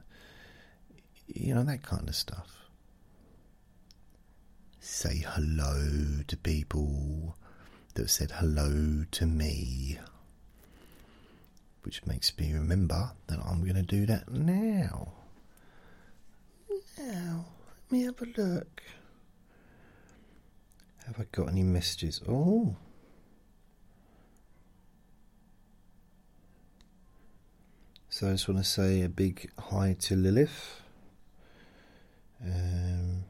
you 1.27 1.53
know, 1.53 1.63
that 1.63 1.83
kind 1.83 2.09
of 2.09 2.15
stuff. 2.15 2.49
Say 4.79 5.23
hello 5.25 6.23
to 6.27 6.37
people 6.37 7.37
that 7.93 8.09
said 8.09 8.31
hello 8.31 9.05
to 9.11 9.25
me. 9.27 9.99
Which 11.83 12.03
makes 12.07 12.35
me 12.39 12.53
remember 12.53 13.11
that 13.27 13.39
I'm 13.39 13.61
going 13.61 13.75
to 13.75 13.83
do 13.83 14.07
that 14.07 14.31
now. 14.31 15.13
Now, 16.97 17.45
let 17.83 17.91
me 17.91 18.03
have 18.05 18.19
a 18.19 18.41
look. 18.41 18.81
Have 21.05 21.19
I 21.19 21.25
got 21.31 21.49
any 21.49 21.63
messages? 21.63 22.19
Oh. 22.27 22.75
So 28.11 28.27
I 28.27 28.31
just 28.31 28.49
want 28.49 28.57
to 28.57 28.63
say 28.63 29.03
a 29.03 29.09
big 29.09 29.51
hi 29.59 29.95
to 29.99 30.15
Lilith. 30.15 30.81
Um, 32.43 33.23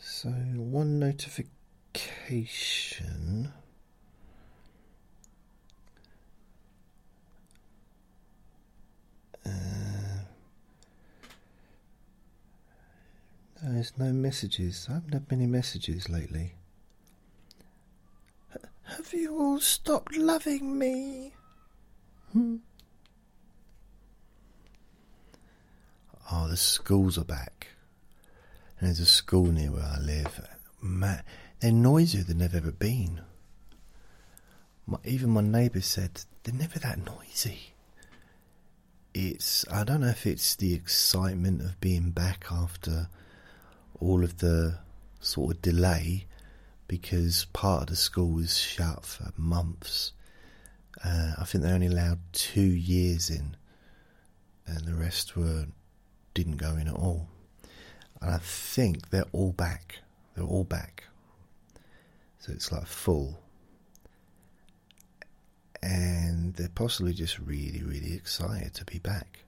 so 0.00 0.30
one 0.30 0.98
notification. 0.98 3.52
Uh, 9.46 9.50
there's 13.62 13.96
no 13.96 14.12
messages. 14.12 14.88
I 14.90 14.94
haven't 14.94 15.12
had 15.12 15.30
many 15.30 15.46
messages 15.46 16.08
lately. 16.08 16.54
Have 18.82 19.14
you 19.14 19.38
all 19.38 19.60
stopped 19.60 20.16
loving 20.16 20.76
me? 20.76 21.34
Hmm. 22.38 22.56
Oh, 26.30 26.46
the 26.46 26.56
schools 26.56 27.18
are 27.18 27.24
back. 27.24 27.66
And 28.78 28.86
there's 28.86 29.00
a 29.00 29.06
school 29.06 29.46
near 29.46 29.72
where 29.72 29.82
I 29.82 29.98
live. 29.98 30.48
Man, 30.80 31.24
they're 31.58 31.72
noisier 31.72 32.22
than 32.22 32.38
they've 32.38 32.54
ever 32.54 32.70
been. 32.70 33.22
My, 34.86 34.98
even 35.04 35.30
my 35.30 35.40
neighbours 35.40 35.86
said 35.86 36.22
they're 36.44 36.54
never 36.54 36.78
that 36.78 37.04
noisy. 37.04 37.74
It's 39.14 39.64
I 39.68 39.82
don't 39.82 40.02
know 40.02 40.06
if 40.06 40.24
it's 40.24 40.54
the 40.54 40.74
excitement 40.74 41.60
of 41.62 41.80
being 41.80 42.10
back 42.10 42.44
after 42.52 43.08
all 43.98 44.22
of 44.22 44.38
the 44.38 44.78
sort 45.18 45.56
of 45.56 45.62
delay 45.62 46.26
because 46.86 47.46
part 47.46 47.82
of 47.82 47.88
the 47.88 47.96
school 47.96 48.30
was 48.30 48.56
shut 48.56 49.04
for 49.04 49.32
months. 49.36 50.12
Uh, 51.04 51.32
I 51.38 51.44
think 51.44 51.64
they 51.64 51.70
only 51.70 51.86
allowed 51.86 52.18
two 52.32 52.60
years 52.60 53.30
in, 53.30 53.56
and 54.66 54.84
the 54.84 54.94
rest 54.94 55.36
were 55.36 55.66
didn't 56.34 56.56
go 56.56 56.76
in 56.76 56.88
at 56.88 56.94
all. 56.94 57.28
And 58.20 58.30
I 58.30 58.38
think 58.38 59.10
they're 59.10 59.24
all 59.32 59.52
back. 59.52 59.98
They're 60.34 60.44
all 60.44 60.64
back. 60.64 61.04
So 62.38 62.52
it's 62.52 62.70
like 62.72 62.86
full. 62.86 63.40
And 65.82 66.54
they're 66.54 66.68
possibly 66.68 67.12
just 67.12 67.38
really, 67.38 67.82
really 67.82 68.14
excited 68.14 68.74
to 68.74 68.84
be 68.84 68.98
back. 68.98 69.40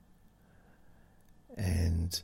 And 1.56 2.20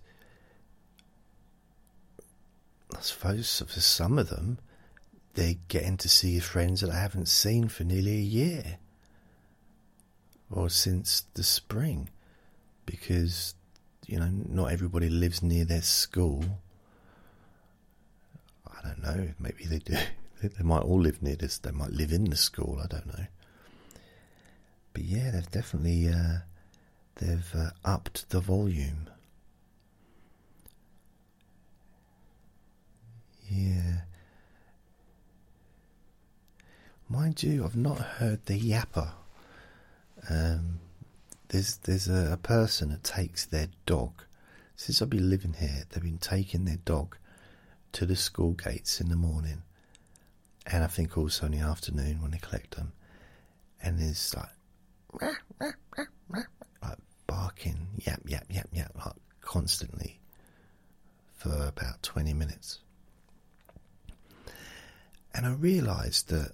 I 2.96 3.00
suppose 3.00 3.62
for 3.66 3.80
some 3.80 4.18
of 4.18 4.28
them, 4.28 4.58
they're 5.34 5.54
getting 5.68 5.96
to 5.98 6.08
see 6.08 6.38
friends 6.38 6.80
that 6.80 6.90
I 6.90 6.98
haven't 6.98 7.28
seen 7.28 7.68
for 7.68 7.84
nearly 7.84 8.16
a 8.16 8.20
year 8.20 8.78
or 10.50 10.68
since 10.70 11.24
the 11.35 11.42
spring 11.42 12.09
because 12.85 13.54
you 14.06 14.18
know 14.18 14.30
not 14.30 14.72
everybody 14.72 15.09
lives 15.09 15.42
near 15.42 15.64
their 15.64 15.82
school. 15.82 16.44
I 18.66 18.88
don't 18.88 19.02
know 19.02 19.28
maybe 19.38 19.64
they 19.64 19.78
do. 19.78 19.96
They 20.42 20.62
might 20.62 20.82
all 20.82 21.00
live 21.00 21.22
near 21.22 21.35
this 21.35 21.59
they 21.59 21.70
might 21.70 21.92
live 21.92 22.12
in 22.12 22.24
the 22.24 22.37
school 22.37 22.78
I 22.82 22.87
don't 22.87 23.06
know. 23.06 23.26
But 24.92 25.04
yeah 25.04 25.30
they've 25.30 25.50
definitely 25.50 26.09
uh, 26.09 26.38
they've 27.16 27.54
uh, 27.54 27.70
upped 27.85 28.28
the 28.28 28.40
volume. 28.40 29.09
Yeah. 33.48 34.02
Mind 37.08 37.42
you 37.42 37.64
I've 37.64 37.77
not 37.77 37.98
heard 37.98 38.44
the 38.44 38.60
yapper 38.60 39.12
um, 40.29 40.81
there's 41.48 41.77
there's 41.79 42.08
a, 42.08 42.33
a, 42.33 42.37
person 42.37 42.90
that 42.90 43.04
takes 43.04 43.46
their 43.46 43.68
dog. 43.85 44.22
Since 44.74 45.00
I've 45.00 45.10
been 45.10 45.31
living 45.31 45.54
here, 45.54 45.85
they've 45.88 46.02
been 46.02 46.18
taking 46.18 46.64
their 46.64 46.79
dog 46.85 47.16
to 47.92 48.04
the 48.06 48.16
school 48.16 48.52
gates 48.52 49.00
in 49.00 49.08
the 49.08 49.16
morning, 49.16 49.62
and 50.66 50.83
I 50.83 50.88
think 50.88 51.16
also 51.16 51.46
in 51.46 51.52
the 51.52 51.60
afternoon 51.60 52.20
when 52.20 52.33
they 52.33 52.38
collect 52.38 52.77
them. 52.77 52.92
And 53.83 53.98
there's 54.00 54.35
like, 54.35 55.40
like 56.83 56.98
barking, 57.27 57.87
yap 58.04 58.22
yap 58.27 58.46
yap 58.50 58.68
yap, 58.72 58.92
like 58.96 59.14
constantly 59.40 60.18
for 61.37 61.66
about 61.68 62.02
twenty 62.02 62.33
minutes. 62.33 62.81
And 65.35 65.46
I 65.46 65.52
realised 65.52 66.31
that 66.31 66.52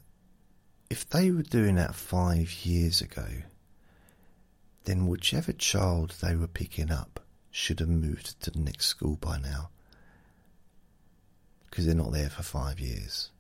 if 0.91 1.09
they 1.09 1.31
were 1.31 1.43
doing 1.43 1.77
that 1.77 1.95
five 1.95 2.53
years 2.65 3.01
ago, 3.01 3.27
then 4.85 5.07
whichever 5.07 5.53
child 5.53 6.15
they 6.21 6.35
were 6.35 6.49
picking 6.49 6.91
up 6.91 7.21
should 7.51 7.81
have 7.81 7.89
moved 7.89 8.41
to 8.43 8.51
the 8.51 8.59
next 8.59 8.87
school 8.87 9.17
by 9.17 9.39
now. 9.39 9.71
Because 11.69 11.87
they're 11.87 11.95
not 11.95 12.13
there 12.13 12.31
for 12.31 12.43
five 12.43 12.81
years. 12.81 13.31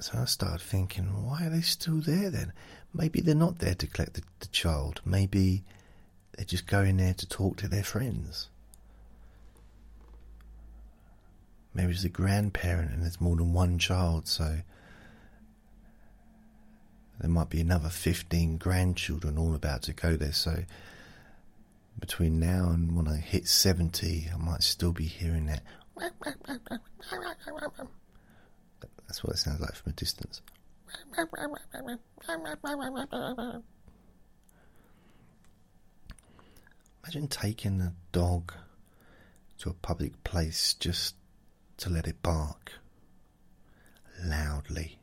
So 0.00 0.18
I 0.18 0.24
started 0.24 0.60
thinking, 0.60 1.04
why 1.26 1.46
are 1.46 1.50
they 1.50 1.60
still 1.60 2.00
there 2.00 2.30
then? 2.30 2.52
Maybe 2.92 3.20
they're 3.20 3.34
not 3.34 3.58
there 3.58 3.74
to 3.74 3.86
collect 3.86 4.14
the, 4.14 4.22
the 4.40 4.48
child. 4.48 5.00
Maybe 5.04 5.64
they're 6.36 6.44
just 6.44 6.66
going 6.66 6.96
there 6.96 7.14
to 7.14 7.28
talk 7.28 7.56
to 7.58 7.68
their 7.68 7.84
friends. 7.84 8.48
Maybe 11.74 11.92
it's 11.92 12.04
a 12.04 12.08
grandparent 12.08 12.90
and 12.90 13.02
there's 13.02 13.20
more 13.20 13.36
than 13.36 13.52
one 13.52 13.78
child, 13.78 14.26
so 14.28 14.60
there 17.22 17.30
might 17.30 17.48
be 17.48 17.60
another 17.60 17.88
15 17.88 18.58
grandchildren 18.58 19.38
all 19.38 19.54
about 19.54 19.82
to 19.82 19.92
go 19.92 20.16
there. 20.16 20.32
So 20.32 20.64
between 22.00 22.40
now 22.40 22.70
and 22.70 22.96
when 22.96 23.06
I 23.06 23.16
hit 23.16 23.46
70, 23.46 24.28
I 24.34 24.36
might 24.36 24.64
still 24.64 24.92
be 24.92 25.04
hearing 25.04 25.46
that. 25.46 25.62
That's 29.06 29.22
what 29.22 29.34
it 29.34 29.38
sounds 29.38 29.60
like 29.60 29.74
from 29.76 29.92
a 29.92 29.94
distance. 29.94 30.42
Imagine 37.04 37.28
taking 37.28 37.80
a 37.80 37.92
dog 38.10 38.52
to 39.58 39.70
a 39.70 39.74
public 39.74 40.24
place 40.24 40.74
just 40.74 41.14
to 41.76 41.88
let 41.88 42.08
it 42.08 42.20
bark 42.20 42.72
loudly. 44.24 44.98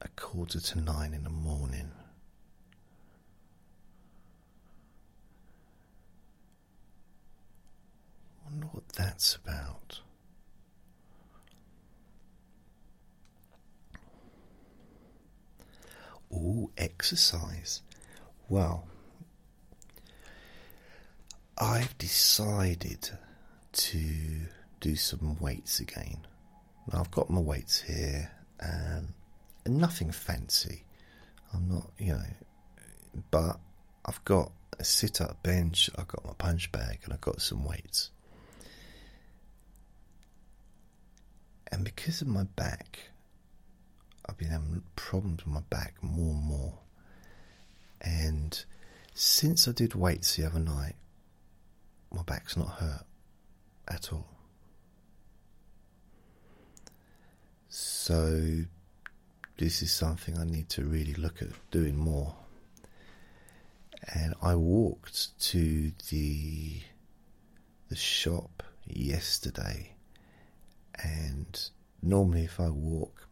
A 0.00 0.08
quarter 0.16 0.60
to 0.60 0.80
nine 0.80 1.12
in 1.12 1.24
the 1.24 1.30
morning. 1.30 1.90
Wonder 8.44 8.66
what 8.68 8.88
that's 8.90 9.34
about. 9.36 10.00
Oh, 16.32 16.70
exercise. 16.76 17.82
Well, 18.48 18.86
I've 21.56 21.96
decided 21.98 23.10
to 23.72 24.00
do 24.80 24.94
some 24.96 25.36
weights 25.40 25.80
again. 25.80 26.26
Now, 26.92 27.00
I've 27.00 27.10
got 27.10 27.28
my 27.30 27.40
weights 27.40 27.80
here, 27.80 28.30
um, 28.60 29.14
nothing 29.68 30.10
fancy. 30.10 30.84
I'm 31.52 31.68
not, 31.68 31.90
you 31.98 32.12
know, 32.12 33.22
but 33.30 33.58
I've 34.04 34.24
got 34.24 34.52
a 34.78 34.84
sit 34.84 35.20
up 35.20 35.42
bench, 35.42 35.90
I've 35.96 36.08
got 36.08 36.24
my 36.24 36.32
punch 36.32 36.70
bag, 36.72 37.00
and 37.04 37.12
I've 37.12 37.20
got 37.20 37.40
some 37.40 37.64
weights. 37.64 38.10
And 41.70 41.84
because 41.84 42.22
of 42.22 42.28
my 42.28 42.44
back, 42.44 42.98
I've 44.26 44.38
been 44.38 44.48
having 44.48 44.82
problems 44.96 45.44
with 45.44 45.54
my 45.54 45.62
back 45.68 45.94
more 46.02 46.34
and 46.34 46.42
more. 46.42 46.78
And 48.00 48.64
since 49.14 49.66
I 49.66 49.72
did 49.72 49.94
weights 49.94 50.36
the 50.36 50.46
other 50.46 50.60
night, 50.60 50.94
my 52.12 52.22
back's 52.22 52.56
not 52.56 52.68
hurt 52.68 53.04
at 53.86 54.12
all. 54.12 54.28
So, 57.68 58.64
this 59.58 59.82
is 59.82 59.92
something 59.92 60.38
I 60.38 60.44
need 60.44 60.68
to 60.70 60.84
really 60.84 61.14
look 61.14 61.42
at 61.42 61.48
doing 61.70 61.96
more. 61.96 62.34
And 64.14 64.34
I 64.40 64.54
walked 64.54 65.38
to 65.50 65.92
the 66.10 66.80
the 67.88 67.96
shop 67.96 68.62
yesterday, 68.86 69.94
and 71.02 71.70
normally, 72.02 72.44
if 72.44 72.60
I 72.60 72.68
walk 72.68 73.26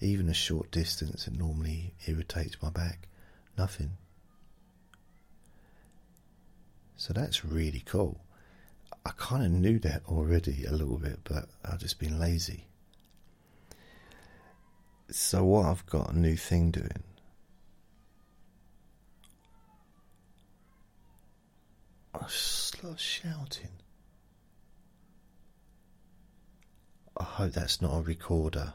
even 0.00 0.28
a 0.28 0.34
short 0.34 0.70
distance, 0.70 1.26
it 1.26 1.36
normally 1.36 1.94
irritates 2.06 2.56
my 2.62 2.70
back. 2.70 3.08
Nothing. 3.58 3.96
So 6.96 7.12
that's 7.12 7.44
really 7.44 7.82
cool. 7.84 8.20
I 9.04 9.10
kind 9.16 9.44
of 9.44 9.50
knew 9.50 9.78
that 9.80 10.02
already 10.06 10.64
a 10.66 10.72
little 10.72 10.98
bit, 10.98 11.20
but 11.24 11.46
I've 11.64 11.80
just 11.80 11.98
been 11.98 12.20
lazy. 12.20 12.66
So, 15.12 15.44
what 15.44 15.66
I've 15.66 15.84
got 15.86 16.12
a 16.12 16.18
new 16.18 16.36
thing 16.36 16.70
doing. 16.70 17.02
I 22.14 22.26
start 22.28 23.00
shouting. 23.00 23.70
I 27.16 27.24
hope 27.24 27.52
that's 27.52 27.82
not 27.82 27.96
a 27.98 28.02
recorder. 28.02 28.72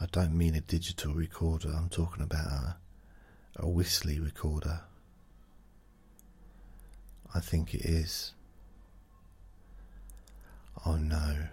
I 0.00 0.06
don't 0.10 0.36
mean 0.36 0.56
a 0.56 0.60
digital 0.60 1.14
recorder, 1.14 1.68
I'm 1.68 1.88
talking 1.88 2.22
about 2.22 2.46
a, 2.46 2.76
a 3.56 3.68
whistly 3.68 4.18
recorder. 4.18 4.80
I 7.32 7.38
think 7.40 7.74
it 7.74 7.82
is. 7.84 8.32
Oh 10.84 10.96
no. 10.96 11.46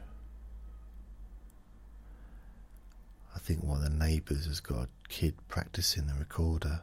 I 3.39 3.41
think 3.41 3.63
one 3.63 3.77
of 3.77 3.83
the 3.83 3.97
neighbours 3.97 4.47
has 4.47 4.59
got 4.59 4.83
a 4.83 4.89
kid 5.07 5.33
practicing 5.47 6.07
the 6.07 6.13
recorder. 6.13 6.81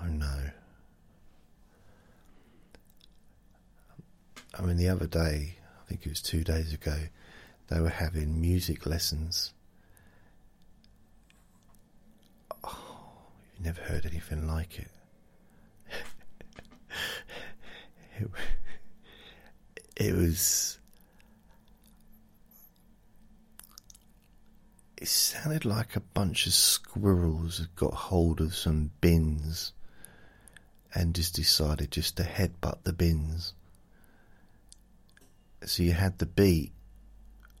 Oh 0.00 0.06
no. 0.06 0.50
I 4.56 4.62
mean, 4.62 4.76
the 4.76 4.88
other 4.88 5.08
day, 5.08 5.56
I 5.80 5.88
think 5.88 6.06
it 6.06 6.10
was 6.10 6.22
two 6.22 6.44
days 6.44 6.72
ago, 6.72 6.96
they 7.66 7.80
were 7.80 7.88
having 7.88 8.40
music 8.40 8.86
lessons. 8.86 9.52
Oh, 12.62 13.10
you've 13.52 13.66
never 13.66 13.80
heard 13.80 14.06
anything 14.06 14.46
like 14.46 14.78
it. 14.78 14.90
it, 18.20 18.30
it 19.96 20.14
was. 20.14 20.78
It 25.02 25.08
sounded 25.08 25.64
like 25.64 25.96
a 25.96 26.00
bunch 26.00 26.46
of 26.46 26.54
squirrels 26.54 27.58
had 27.58 27.74
got 27.74 27.92
hold 27.92 28.40
of 28.40 28.54
some 28.54 28.92
bins 29.00 29.72
and 30.94 31.12
just 31.12 31.34
decided 31.34 31.90
just 31.90 32.18
to 32.18 32.22
headbutt 32.22 32.84
the 32.84 32.92
bins. 32.92 33.52
So 35.64 35.82
you 35.82 35.90
had 35.90 36.18
the 36.18 36.26
beat 36.26 36.70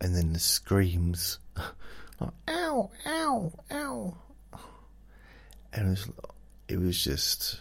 and 0.00 0.14
then 0.14 0.34
the 0.34 0.38
screams 0.38 1.40
like, 2.20 2.30
ow, 2.46 2.92
ow, 3.06 3.52
ow. 3.72 4.16
And 5.72 5.86
it 5.88 5.90
was, 5.90 6.10
it 6.68 6.78
was 6.78 7.02
just. 7.02 7.60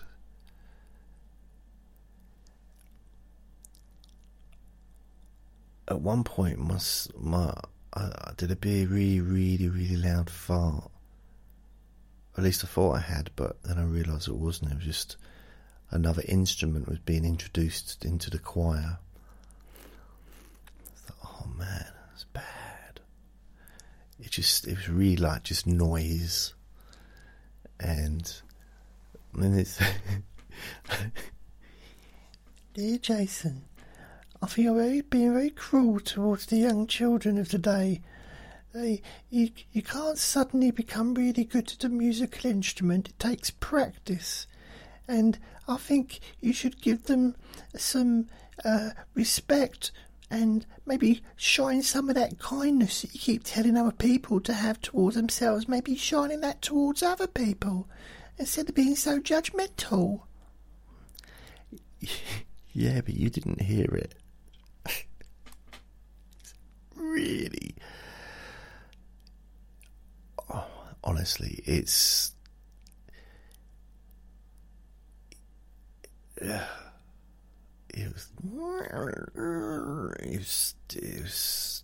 At 5.88 6.01
one 6.01 6.23
point, 6.23 6.59
my, 6.59 6.77
my 7.17 7.55
I, 7.93 8.31
did 8.37 8.51
a 8.51 8.57
really, 8.61 9.19
really, 9.19 9.67
really 9.69 9.97
loud 9.97 10.29
fart. 10.29 10.89
At 12.37 12.43
least 12.43 12.63
I 12.63 12.67
thought 12.67 12.95
I 12.95 12.99
had, 12.99 13.31
but 13.35 13.61
then 13.63 13.77
I 13.77 13.83
realised 13.83 14.29
it 14.29 14.35
wasn't. 14.35 14.71
It 14.71 14.75
was 14.75 14.85
just 14.85 15.17
another 15.89 16.23
instrument 16.27 16.87
was 16.87 16.99
being 16.99 17.25
introduced 17.25 18.05
into 18.05 18.29
the 18.29 18.39
choir. 18.39 18.97
I 19.77 20.95
thought, 20.95 21.17
oh 21.23 21.47
man, 21.57 21.91
that's 22.09 22.23
bad. 22.25 23.01
It 24.19 24.31
just, 24.31 24.67
it 24.67 24.77
was 24.77 24.87
really 24.87 25.17
like 25.17 25.43
just 25.43 25.67
noise. 25.67 26.53
And 27.79 28.33
then 29.33 29.57
it's. 29.57 29.79
Dear 32.73 32.97
Jason, 32.99 33.65
I 34.41 34.47
think 34.47 34.65
you're 34.65 35.03
being 35.03 35.33
very 35.33 35.51
cruel 35.51 35.99
towards 35.99 36.47
the 36.47 36.57
young 36.57 36.87
children 36.87 37.37
of 37.37 37.49
today. 37.49 38.01
They, 38.73 39.01
you, 39.29 39.51
you 39.71 39.83
can't 39.83 40.17
suddenly 40.17 40.71
become 40.71 41.13
really 41.13 41.43
good 41.43 41.71
at 41.71 41.83
a 41.83 41.89
musical 41.89 42.49
instrument. 42.49 43.09
It 43.09 43.19
takes 43.19 43.51
practice, 43.51 44.47
and 45.07 45.37
I 45.67 45.77
think 45.77 46.21
you 46.39 46.53
should 46.53 46.81
give 46.81 47.03
them 47.03 47.35
some 47.75 48.27
uh, 48.65 48.91
respect 49.13 49.91
and 50.31 50.65
maybe 50.85 51.21
shine 51.35 51.83
some 51.83 52.09
of 52.09 52.15
that 52.15 52.39
kindness 52.39 53.01
that 53.01 53.13
you 53.13 53.19
keep 53.19 53.43
telling 53.43 53.75
other 53.75 53.91
people 53.91 54.39
to 54.39 54.53
have 54.53 54.79
towards 54.81 55.17
themselves. 55.17 55.67
Maybe 55.67 55.95
shining 55.95 56.39
that 56.41 56.61
towards 56.61 57.03
other 57.03 57.27
people 57.27 57.87
instead 58.37 58.69
of 58.69 58.75
being 58.75 58.95
so 58.95 59.19
judgmental. 59.19 60.21
Yeah, 62.73 63.01
but 63.01 63.15
you 63.15 63.29
didn't 63.29 63.61
hear 63.61 63.83
it 63.83 64.15
really. 67.12 67.76
Oh, 70.49 70.66
honestly, 71.03 71.62
it's. 71.66 72.34
It 77.93 78.07
was, 78.14 78.30
it 78.45 80.39
was, 80.39 80.76
it 80.95 81.22
was, 81.22 81.84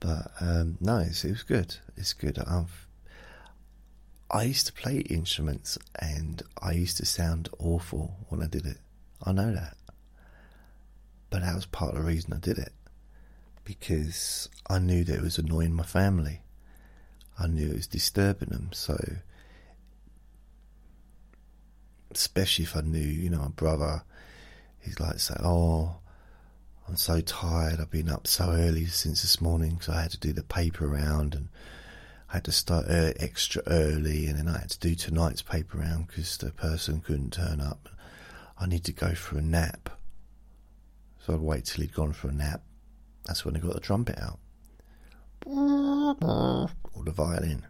but 0.00 0.30
um, 0.40 0.78
no, 0.80 0.98
it 0.98 1.24
was 1.24 1.42
good. 1.42 1.76
It's 1.96 2.12
good. 2.12 2.38
I've 2.38 2.86
I 4.30 4.44
used 4.44 4.66
to 4.66 4.72
play 4.72 4.98
instruments 4.98 5.78
and 6.00 6.42
I 6.60 6.72
used 6.72 6.96
to 6.98 7.06
sound 7.06 7.48
awful 7.58 8.16
when 8.28 8.42
I 8.42 8.46
did 8.46 8.66
it. 8.66 8.78
I 9.22 9.32
know 9.32 9.52
that. 9.52 9.76
But 11.34 11.42
that 11.42 11.56
was 11.56 11.66
part 11.66 11.90
of 11.90 11.96
the 11.96 12.06
reason 12.06 12.32
I 12.32 12.36
did 12.36 12.58
it. 12.58 12.72
Because 13.64 14.48
I 14.70 14.78
knew 14.78 15.02
that 15.02 15.16
it 15.16 15.20
was 15.20 15.36
annoying 15.36 15.72
my 15.74 15.82
family. 15.82 16.42
I 17.36 17.48
knew 17.48 17.70
it 17.70 17.74
was 17.74 17.88
disturbing 17.88 18.50
them. 18.50 18.70
So, 18.72 18.96
especially 22.12 22.66
if 22.66 22.76
I 22.76 22.82
knew, 22.82 23.00
you 23.00 23.30
know, 23.30 23.40
my 23.40 23.48
brother, 23.48 24.04
he's 24.78 25.00
like, 25.00 25.18
say, 25.18 25.34
oh, 25.42 25.96
I'm 26.86 26.94
so 26.94 27.20
tired. 27.20 27.80
I've 27.80 27.90
been 27.90 28.10
up 28.10 28.28
so 28.28 28.50
early 28.50 28.86
since 28.86 29.22
this 29.22 29.40
morning 29.40 29.70
because 29.70 29.88
I 29.88 30.02
had 30.02 30.12
to 30.12 30.20
do 30.20 30.32
the 30.32 30.44
paper 30.44 30.86
round 30.86 31.34
and 31.34 31.48
I 32.30 32.34
had 32.34 32.44
to 32.44 32.52
start 32.52 32.84
extra 32.88 33.60
early, 33.66 34.28
and 34.28 34.38
then 34.38 34.46
I 34.46 34.60
had 34.60 34.70
to 34.70 34.78
do 34.78 34.94
tonight's 34.94 35.42
paper 35.42 35.78
round 35.78 36.06
because 36.06 36.36
the 36.36 36.52
person 36.52 37.00
couldn't 37.00 37.32
turn 37.32 37.60
up. 37.60 37.88
I 38.56 38.66
need 38.66 38.84
to 38.84 38.92
go 38.92 39.16
for 39.16 39.38
a 39.38 39.42
nap. 39.42 39.90
So 41.24 41.32
I'd 41.32 41.40
wait 41.40 41.64
till 41.64 41.80
he'd 41.80 41.94
gone 41.94 42.12
for 42.12 42.28
a 42.28 42.32
nap. 42.32 42.62
That's 43.24 43.44
when 43.46 43.56
I 43.56 43.60
got 43.60 43.72
the 43.72 43.80
trumpet 43.80 44.18
out. 44.18 44.38
Or 45.46 46.68
the 47.02 47.12
violin. 47.12 47.64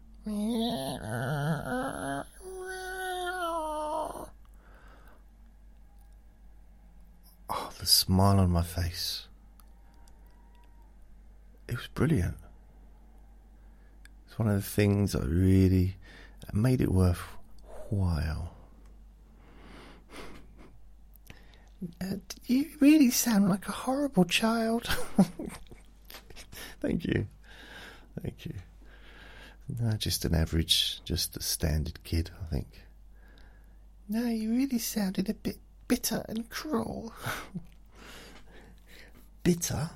Oh, 7.48 7.70
the 7.78 7.86
smile 7.86 8.40
on 8.40 8.50
my 8.50 8.62
face. 8.62 9.28
It 11.68 11.76
was 11.76 11.86
brilliant. 11.94 12.36
It's 14.26 14.36
one 14.36 14.48
of 14.48 14.56
the 14.56 14.62
things 14.62 15.12
that 15.12 15.22
really 15.22 15.96
made 16.52 16.80
it 16.80 16.90
worthwhile. 16.90 18.52
Uh, 22.00 22.16
you 22.46 22.66
really 22.80 23.10
sound 23.10 23.48
like 23.48 23.68
a 23.68 23.72
horrible 23.72 24.24
child. 24.24 24.84
Thank 26.80 27.04
you. 27.04 27.26
Thank 28.22 28.46
you. 28.46 28.54
No, 29.80 29.92
just 29.92 30.24
an 30.24 30.34
average, 30.34 31.00
just 31.04 31.36
a 31.36 31.42
standard 31.42 32.02
kid, 32.04 32.30
I 32.42 32.52
think. 32.52 32.82
No, 34.08 34.26
you 34.26 34.50
really 34.50 34.78
sounded 34.78 35.30
a 35.30 35.34
bit 35.34 35.58
bitter 35.88 36.24
and 36.28 36.48
cruel. 36.50 37.12
bitter? 39.42 39.90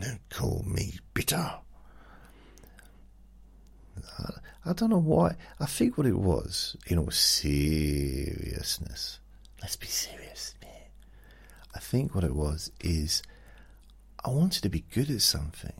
Don't 0.00 0.28
call 0.30 0.64
me 0.66 0.94
bitter. 1.14 1.52
I 4.64 4.72
don't 4.72 4.90
know 4.90 4.98
why. 4.98 5.36
I 5.58 5.66
think 5.66 5.98
what 5.98 6.06
it 6.06 6.18
was, 6.18 6.76
in 6.86 6.98
all 6.98 7.10
seriousness, 7.10 9.18
let's 9.62 9.76
be 9.76 9.86
serious, 9.86 10.54
man. 10.60 10.70
I 11.74 11.78
think 11.78 12.14
what 12.14 12.24
it 12.24 12.34
was 12.34 12.70
is 12.80 13.22
I 14.24 14.30
wanted 14.30 14.62
to 14.62 14.68
be 14.68 14.84
good 14.92 15.10
at 15.10 15.22
something. 15.22 15.72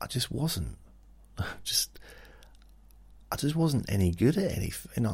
I 0.00 0.06
just 0.06 0.30
wasn't. 0.30 0.76
just 1.64 1.98
I 3.32 3.36
just 3.36 3.56
wasn't 3.56 3.90
any 3.90 4.12
good 4.12 4.36
at 4.36 4.56
anything, 4.56 5.06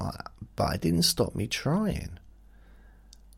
but 0.56 0.74
it 0.74 0.80
didn't 0.82 1.02
stop 1.02 1.34
me 1.34 1.46
trying. 1.46 2.18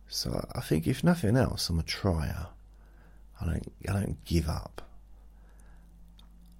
So 0.09 0.47
I 0.55 0.61
think 0.61 0.86
if 0.86 1.05
nothing 1.05 1.36
else, 1.36 1.68
I'm 1.70 1.78
a 1.78 1.84
trier. 1.84 2.49
I 3.40 3.47
don't 3.47 3.72
I 3.88 3.93
don't 3.93 4.24
give 4.24 4.49
up. 4.49 4.82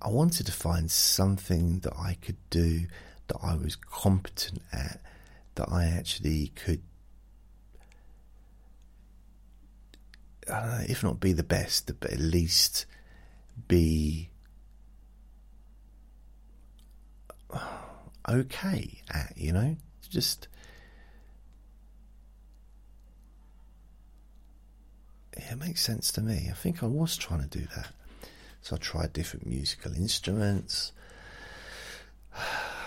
I 0.01 0.09
wanted 0.09 0.47
to 0.47 0.53
find 0.53 0.91
something 0.91 1.81
that 1.81 1.95
I 1.97 2.17
could 2.21 2.39
do 2.51 2.87
that 3.29 3.37
I 3.43 3.55
was 3.55 3.77
competent 3.77 4.63
at, 4.73 5.01
that 5.55 5.69
I 5.71 5.85
actually 5.85 6.49
could, 6.55 6.83
know, 10.49 10.81
if 10.89 11.03
not 11.03 11.21
be 11.21 11.33
the 11.33 11.43
best, 11.43 11.91
but 12.01 12.13
at 12.13 12.21
least 12.21 12.87
be 13.69 14.31
okay 18.29 19.03
at, 19.11 19.33
you 19.37 19.53
know? 19.53 19.77
Just. 20.09 20.49
Yeah, 25.39 25.53
it 25.53 25.59
makes 25.59 25.81
sense 25.81 26.13
to 26.13 26.21
me. 26.21 26.49
I 26.51 26.55
think 26.55 26.83
I 26.83 26.87
was 26.87 27.17
trying 27.17 27.41
to 27.41 27.59
do 27.59 27.67
that. 27.75 27.89
So 28.61 28.77
I 28.77 28.79
tried 28.79 29.13
different 29.13 29.47
musical 29.47 29.93
instruments. 29.95 30.93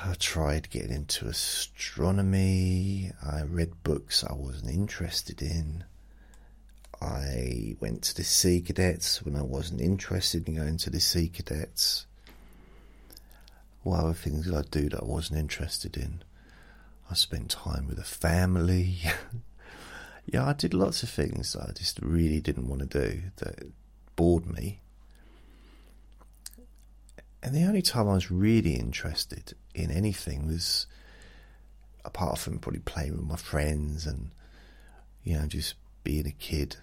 I 0.07 0.13
tried 0.19 0.69
getting 0.69 0.91
into 0.91 1.25
astronomy. 1.25 3.11
I 3.25 3.41
read 3.41 3.81
books 3.81 4.23
I 4.23 4.33
wasn't 4.33 4.71
interested 4.71 5.41
in. 5.41 5.83
I 7.01 7.75
went 7.79 8.03
to 8.03 8.15
the 8.15 8.23
Sea 8.23 8.61
Cadets 8.61 9.23
when 9.23 9.35
I 9.35 9.41
wasn't 9.41 9.81
interested 9.81 10.47
in 10.47 10.57
going 10.57 10.77
to 10.77 10.91
the 10.91 10.99
Sea 10.99 11.27
Cadets. 11.27 12.05
What 13.81 14.01
other 14.01 14.13
things 14.13 14.45
did 14.45 14.53
I 14.53 14.61
do 14.69 14.89
that 14.89 15.01
I 15.01 15.05
wasn't 15.05 15.39
interested 15.39 15.97
in? 15.97 16.21
I 17.09 17.15
spent 17.15 17.49
time 17.49 17.87
with 17.87 17.97
a 17.97 18.03
family. 18.03 18.97
yeah, 20.27 20.45
I 20.45 20.53
did 20.53 20.75
lots 20.75 21.01
of 21.01 21.09
things 21.09 21.53
that 21.53 21.67
I 21.67 21.71
just 21.71 21.99
really 21.99 22.41
didn't 22.41 22.69
want 22.69 22.91
to 22.91 23.09
do 23.09 23.21
that 23.37 23.65
bored 24.15 24.45
me. 24.45 24.81
And 27.45 27.53
the 27.53 27.65
only 27.65 27.83
time 27.83 28.09
I 28.09 28.15
was 28.15 28.31
really 28.31 28.73
interested 28.73 29.53
in 29.75 29.91
anything 29.91 30.47
was, 30.47 30.87
apart 32.03 32.39
from 32.39 32.57
probably 32.57 32.79
playing 32.79 33.11
with 33.11 33.27
my 33.27 33.35
friends 33.35 34.07
and, 34.07 34.31
you 35.23 35.37
know, 35.37 35.45
just 35.45 35.75
being 36.03 36.25
a 36.25 36.31
kid, 36.31 36.77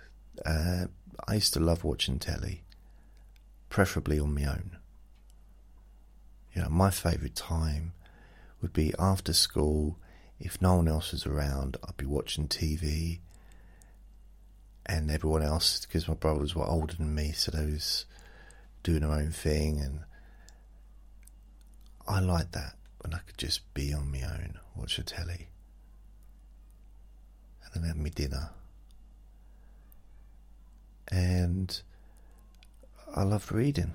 uh, 0.47 0.85
I 1.27 1.35
used 1.35 1.53
to 1.55 1.61
love 1.61 1.83
watching 1.83 2.21
telly, 2.21 2.63
preferably 3.71 4.21
on 4.21 4.37
my 4.37 4.45
own. 4.45 4.77
You 6.55 6.63
know, 6.63 6.69
my 6.69 6.91
favourite 6.91 7.35
time 7.35 7.95
would 8.61 8.73
be 8.73 8.95
after 9.01 9.33
school. 9.33 9.99
If 10.39 10.63
no 10.63 10.77
one 10.77 10.87
else 10.87 11.11
was 11.11 11.27
around, 11.27 11.77
I'd 11.83 11.97
be 11.97 12.07
watching 12.07 12.47
TV, 12.47 13.19
and 14.87 15.11
everyone 15.11 15.43
else, 15.43 15.85
because 15.85 16.07
my 16.07 16.15
brothers 16.15 16.55
were 16.55 16.69
older 16.69 16.95
than 16.95 17.17
me, 17.17 17.33
so 17.33 17.51
they 17.51 17.67
was 17.67 18.05
doing 18.85 19.01
their 19.01 19.11
own 19.11 19.33
thing, 19.33 19.81
and 19.81 20.05
I 22.07 22.21
like 22.21 22.53
that 22.53 22.75
when 23.01 23.15
I 23.15 23.19
could 23.19 23.39
just 23.39 23.73
be 23.75 23.93
on 23.93 24.11
my 24.11 24.23
own, 24.23 24.59
watch 24.77 24.99
a 24.99 25.03
telly, 25.03 25.49
and 27.65 27.83
then 27.83 27.89
have 27.89 27.97
my 27.97 28.09
dinner. 28.09 28.51
And 31.09 31.81
I 33.15 33.23
loved 33.23 33.53
reading. 33.53 33.93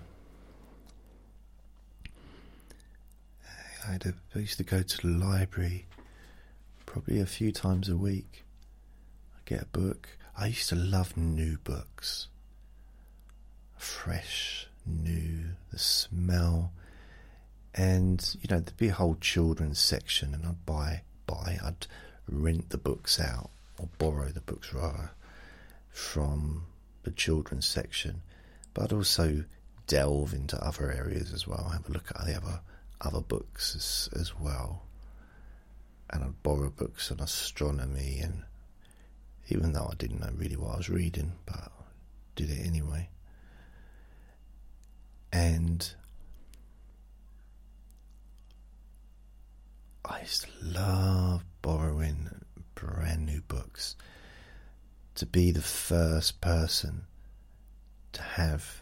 I, 3.87 3.99
used 4.35 4.57
to 4.57 4.63
go 4.63 4.81
to 4.81 5.07
the 5.07 5.13
library 5.13 5.87
probably 6.85 7.19
a 7.21 7.25
few 7.25 7.51
times 7.51 7.87
a 7.87 7.95
week. 7.95 8.43
I 9.35 9.39
get 9.45 9.61
a 9.61 9.65
book. 9.65 10.09
I 10.37 10.47
used 10.47 10.69
to 10.69 10.75
love 10.75 11.15
new 11.15 11.57
books. 11.63 12.27
Fresh, 13.77 14.67
new, 14.85 15.51
the 15.71 15.79
smell 15.79 16.73
and 17.77 18.35
you 18.41 18.47
know 18.49 18.59
there'd 18.59 18.75
be 18.77 18.89
a 18.89 18.93
whole 18.93 19.15
children's 19.21 19.79
section, 19.79 20.33
and 20.33 20.45
I'd 20.45 20.65
buy 20.65 21.03
buy 21.27 21.59
I'd 21.63 21.87
rent 22.27 22.71
the 22.71 22.77
books 22.77 23.19
out 23.19 23.51
or 23.77 23.87
borrow 23.99 24.29
the 24.29 24.41
books 24.41 24.73
rather 24.73 25.11
from 25.89 26.65
the 27.03 27.11
children's 27.11 27.67
section, 27.67 28.21
but 28.73 28.85
I'd 28.85 28.93
also 28.93 29.45
delve 29.85 30.33
into 30.33 30.61
other 30.61 30.91
areas 30.91 31.31
as 31.31 31.47
well. 31.47 31.69
Have 31.71 31.87
a 31.87 31.93
look 31.93 32.11
at 32.11 32.25
the 32.25 32.35
other 32.35 32.59
other 32.99 33.21
books 33.21 33.75
as, 33.75 34.09
as 34.19 34.37
well, 34.39 34.81
and 36.09 36.23
I'd 36.23 36.43
borrow 36.43 36.71
books 36.71 37.11
on 37.11 37.19
astronomy 37.19 38.19
and 38.19 38.43
even 39.49 39.73
though 39.73 39.87
I 39.89 39.95
didn't 39.95 40.19
know 40.19 40.31
really 40.35 40.57
what 40.57 40.73
I 40.73 40.77
was 40.77 40.89
reading, 40.89 41.33
but 41.45 41.55
I 41.55 41.69
did 42.35 42.49
it 42.49 42.65
anyway. 42.65 43.09
And 45.31 45.89
I 50.07 50.21
used 50.21 50.43
to 50.43 50.49
love 50.61 51.43
borrowing 51.61 52.29
brand 52.75 53.25
new 53.25 53.41
books 53.41 53.95
to 55.15 55.25
be 55.25 55.51
the 55.51 55.61
first 55.61 56.39
person 56.41 57.05
to 58.13 58.21
have 58.21 58.81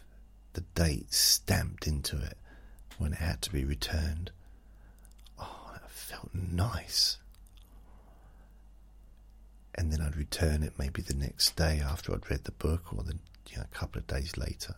the 0.52 0.60
date 0.74 1.12
stamped 1.12 1.86
into 1.86 2.16
it 2.16 2.38
when 2.98 3.12
it 3.12 3.18
had 3.18 3.42
to 3.42 3.52
be 3.52 3.64
returned. 3.64 4.30
Oh, 5.38 5.70
that 5.72 5.90
felt 5.90 6.30
nice. 6.34 7.18
And 9.74 9.92
then 9.92 10.00
I'd 10.00 10.16
return 10.16 10.62
it 10.62 10.78
maybe 10.78 11.02
the 11.02 11.14
next 11.14 11.56
day 11.56 11.80
after 11.84 12.14
I'd 12.14 12.30
read 12.30 12.44
the 12.44 12.52
book 12.52 12.94
or 12.94 13.02
the 13.02 13.18
you 13.48 13.58
know, 13.58 13.64
a 13.70 13.74
couple 13.76 13.98
of 13.98 14.06
days 14.06 14.36
later. 14.36 14.74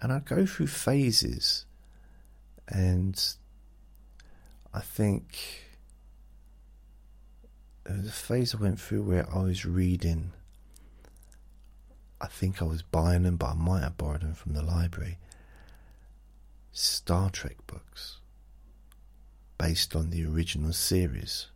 And 0.00 0.12
I'd 0.12 0.24
go 0.24 0.46
through 0.46 0.66
phases, 0.66 1.66
and 2.68 3.22
I 4.74 4.80
think 4.80 5.38
there 7.84 7.96
was 7.96 8.08
a 8.08 8.12
phase 8.12 8.54
I 8.54 8.58
went 8.58 8.80
through 8.80 9.04
where 9.04 9.32
I 9.32 9.44
was 9.44 9.64
reading. 9.64 10.32
I 12.20 12.26
think 12.26 12.60
I 12.60 12.64
was 12.64 12.82
buying 12.82 13.22
them, 13.22 13.36
but 13.36 13.50
I 13.50 13.54
might 13.54 13.82
have 13.82 13.96
borrowed 13.96 14.22
them 14.22 14.34
from 14.34 14.54
the 14.54 14.62
library. 14.62 15.18
Star 16.72 17.30
Trek 17.30 17.56
books 17.68 18.18
based 19.58 19.94
on 19.94 20.10
the 20.10 20.26
original 20.26 20.72
series. 20.72 21.46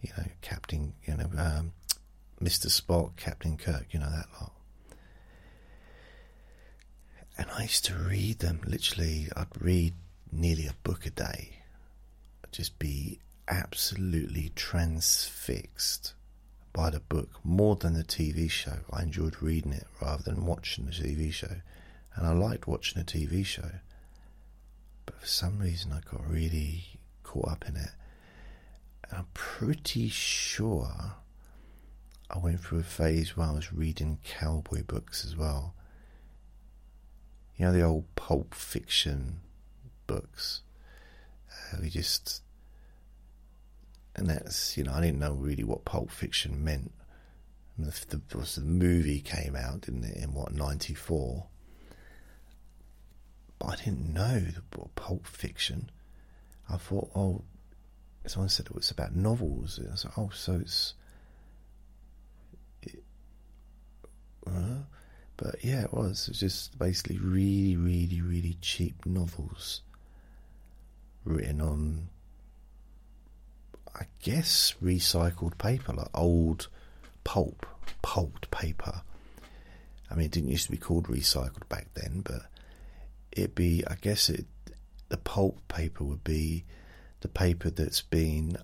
You 0.00 0.12
know, 0.16 0.26
Captain, 0.42 0.92
you 1.04 1.16
know, 1.16 1.30
um, 1.36 1.72
Mr. 2.40 2.66
Spock, 2.66 3.16
Captain 3.16 3.56
Kirk, 3.56 3.86
you 3.90 3.98
know, 3.98 4.10
that 4.10 4.26
lot. 4.40 4.52
And 7.36 7.50
I 7.50 7.62
used 7.62 7.84
to 7.86 7.94
read 7.94 8.38
them. 8.38 8.60
Literally, 8.64 9.28
I'd 9.36 9.60
read 9.60 9.94
nearly 10.32 10.66
a 10.66 10.74
book 10.82 11.06
a 11.06 11.10
day. 11.10 11.58
Just 12.50 12.78
be 12.78 13.18
absolutely 13.48 14.50
transfixed 14.56 16.14
by 16.72 16.90
the 16.90 17.00
book 17.00 17.28
more 17.44 17.76
than 17.76 17.94
the 17.94 18.04
TV 18.04 18.50
show. 18.50 18.78
I 18.90 19.02
enjoyed 19.02 19.42
reading 19.42 19.72
it 19.72 19.86
rather 20.00 20.22
than 20.22 20.46
watching 20.46 20.86
the 20.86 20.92
TV 20.92 21.32
show. 21.32 21.56
And 22.14 22.26
I 22.26 22.32
liked 22.32 22.66
watching 22.66 23.02
the 23.02 23.10
TV 23.10 23.44
show. 23.44 23.70
But 25.06 25.20
for 25.20 25.26
some 25.26 25.58
reason, 25.58 25.92
I 25.92 26.00
got 26.10 26.28
really 26.28 26.98
caught 27.22 27.50
up 27.50 27.64
in 27.68 27.76
it. 27.76 27.90
And 29.08 29.18
I'm 29.18 29.28
pretty 29.34 30.08
sure 30.08 31.14
I 32.30 32.38
went 32.38 32.60
through 32.60 32.80
a 32.80 32.84
phase 32.84 33.36
where 33.36 33.48
I 33.48 33.52
was 33.52 33.72
reading 33.72 34.18
cowboy 34.24 34.84
books 34.84 35.24
as 35.24 35.36
well. 35.36 35.74
You 37.56 37.66
know, 37.66 37.72
the 37.72 37.82
old 37.82 38.14
pulp 38.14 38.54
fiction 38.54 39.40
books. 40.12 40.60
Uh, 41.50 41.78
we 41.80 41.88
just. 41.88 42.42
And 44.14 44.28
that's, 44.28 44.76
you 44.76 44.84
know, 44.84 44.92
I 44.92 45.00
didn't 45.00 45.20
know 45.20 45.32
really 45.32 45.64
what 45.64 45.86
pulp 45.86 46.10
fiction 46.10 46.62
meant. 46.62 46.92
the, 47.78 47.94
the, 48.08 48.36
the 48.36 48.60
movie 48.60 49.20
came 49.20 49.56
out, 49.56 49.82
didn't 49.82 50.04
it, 50.04 50.18
in 50.18 50.34
what, 50.34 50.52
94? 50.52 51.46
But 53.58 53.66
I 53.66 53.76
didn't 53.76 54.12
know 54.12 54.40
the 54.40 54.62
pulp 54.96 55.26
fiction. 55.26 55.90
I 56.68 56.76
thought, 56.76 57.10
oh, 57.14 57.42
someone 58.26 58.50
said 58.50 58.66
it 58.66 58.74
was 58.74 58.90
about 58.90 59.16
novels. 59.16 59.80
I 59.82 59.90
was 59.90 60.04
like, 60.04 60.18
oh, 60.18 60.30
so 60.34 60.58
it's. 60.60 60.92
It, 62.82 63.02
uh, 64.46 64.82
but 65.38 65.64
yeah, 65.64 65.84
it 65.84 65.94
was. 65.94 66.28
It 66.28 66.32
was 66.32 66.40
just 66.40 66.78
basically 66.78 67.16
really, 67.16 67.76
really, 67.76 68.20
really 68.20 68.58
cheap 68.60 69.06
novels 69.06 69.80
written 71.24 71.60
on, 71.60 72.08
I 73.94 74.06
guess, 74.22 74.74
recycled 74.82 75.58
paper, 75.58 75.92
like 75.92 76.08
old 76.14 76.68
pulp, 77.24 77.66
pulped 78.02 78.50
paper. 78.50 79.02
I 80.10 80.14
mean, 80.14 80.26
it 80.26 80.32
didn't 80.32 80.50
used 80.50 80.66
to 80.66 80.72
be 80.72 80.76
called 80.76 81.06
recycled 81.06 81.68
back 81.68 81.88
then, 81.94 82.20
but 82.24 82.42
it'd 83.32 83.54
be, 83.54 83.84
I 83.86 83.96
guess, 84.00 84.28
it 84.28 84.46
the 85.08 85.18
pulp 85.18 85.68
paper 85.68 86.04
would 86.04 86.24
be 86.24 86.64
the 87.20 87.28
paper 87.28 87.68
that's 87.68 88.00
been 88.00 88.56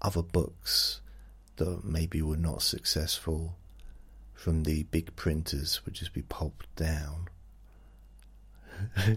other 0.00 0.22
books 0.22 1.00
that 1.56 1.84
maybe 1.84 2.22
were 2.22 2.36
not 2.36 2.62
successful 2.62 3.56
from 4.32 4.62
the 4.62 4.84
big 4.84 5.16
printers 5.16 5.84
would 5.84 5.94
just 5.94 6.12
be 6.12 6.22
pulped 6.22 6.72
down. 6.76 7.28
I 8.96 9.16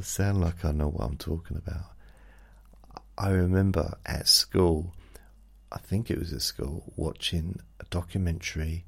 sound 0.00 0.40
like 0.40 0.64
I 0.64 0.70
know 0.70 0.90
what 0.90 1.04
I'm 1.04 1.16
talking 1.16 1.56
about. 1.56 1.95
I 3.18 3.30
remember 3.30 3.96
at 4.04 4.28
school, 4.28 4.92
I 5.72 5.78
think 5.78 6.10
it 6.10 6.18
was 6.18 6.32
at 6.32 6.42
school, 6.42 6.92
watching 6.96 7.60
a 7.80 7.84
documentary 7.84 8.84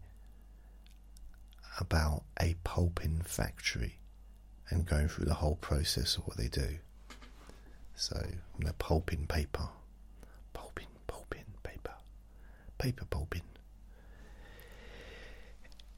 about 1.80 2.24
a 2.40 2.54
pulping 2.62 3.22
factory 3.24 4.00
and 4.68 4.84
going 4.84 5.08
through 5.08 5.24
the 5.24 5.34
whole 5.34 5.56
process 5.56 6.16
of 6.16 6.26
what 6.26 6.36
they 6.36 6.48
do. 6.48 6.78
So, 7.94 8.22
they're 8.58 8.72
pulping 8.74 9.26
paper, 9.26 9.68
pulping, 10.52 10.88
pulping 11.06 11.44
paper, 11.62 11.94
paper 12.76 13.06
pulping. 13.06 13.42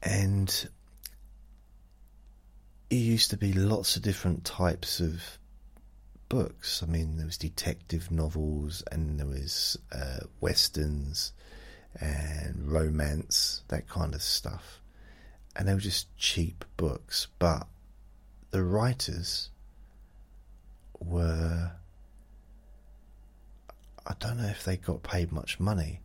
And 0.01 0.69
it 2.89 2.95
used 2.95 3.29
to 3.31 3.37
be 3.37 3.53
lots 3.53 3.97
of 3.97 4.01
different 4.01 4.45
types 4.45 4.99
of 4.99 5.21
books. 6.31 6.81
I 6.81 6.85
mean, 6.85 7.17
there 7.17 7.25
was 7.25 7.37
detective 7.37 8.09
novels, 8.09 8.81
and 8.89 9.19
there 9.19 9.27
was 9.27 9.77
uh, 9.91 10.21
westerns, 10.39 11.33
and 11.99 12.71
romance, 12.71 13.63
that 13.67 13.89
kind 13.89 14.15
of 14.15 14.23
stuff. 14.23 14.79
And 15.57 15.67
they 15.67 15.73
were 15.73 15.81
just 15.81 16.15
cheap 16.17 16.63
books, 16.77 17.27
but 17.37 17.67
the 18.51 18.63
writers 18.63 19.49
were. 21.01 21.73
I 24.07 24.13
don't 24.17 24.37
know 24.37 24.47
if 24.47 24.63
they 24.63 24.77
got 24.77 25.03
paid 25.03 25.33
much 25.33 25.59
money, 25.59 25.99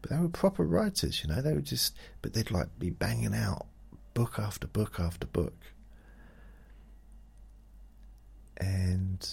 but 0.00 0.12
they 0.12 0.16
were 0.16 0.28
proper 0.28 0.64
writers, 0.64 1.24
you 1.24 1.34
know. 1.34 1.42
They 1.42 1.54
were 1.54 1.60
just, 1.60 1.96
but 2.22 2.34
they'd 2.34 2.52
like 2.52 2.78
be 2.78 2.90
banging 2.90 3.34
out 3.34 3.66
book 4.14 4.38
after 4.38 4.68
book 4.68 5.00
after 5.00 5.26
book. 5.26 5.58
And 8.56 9.28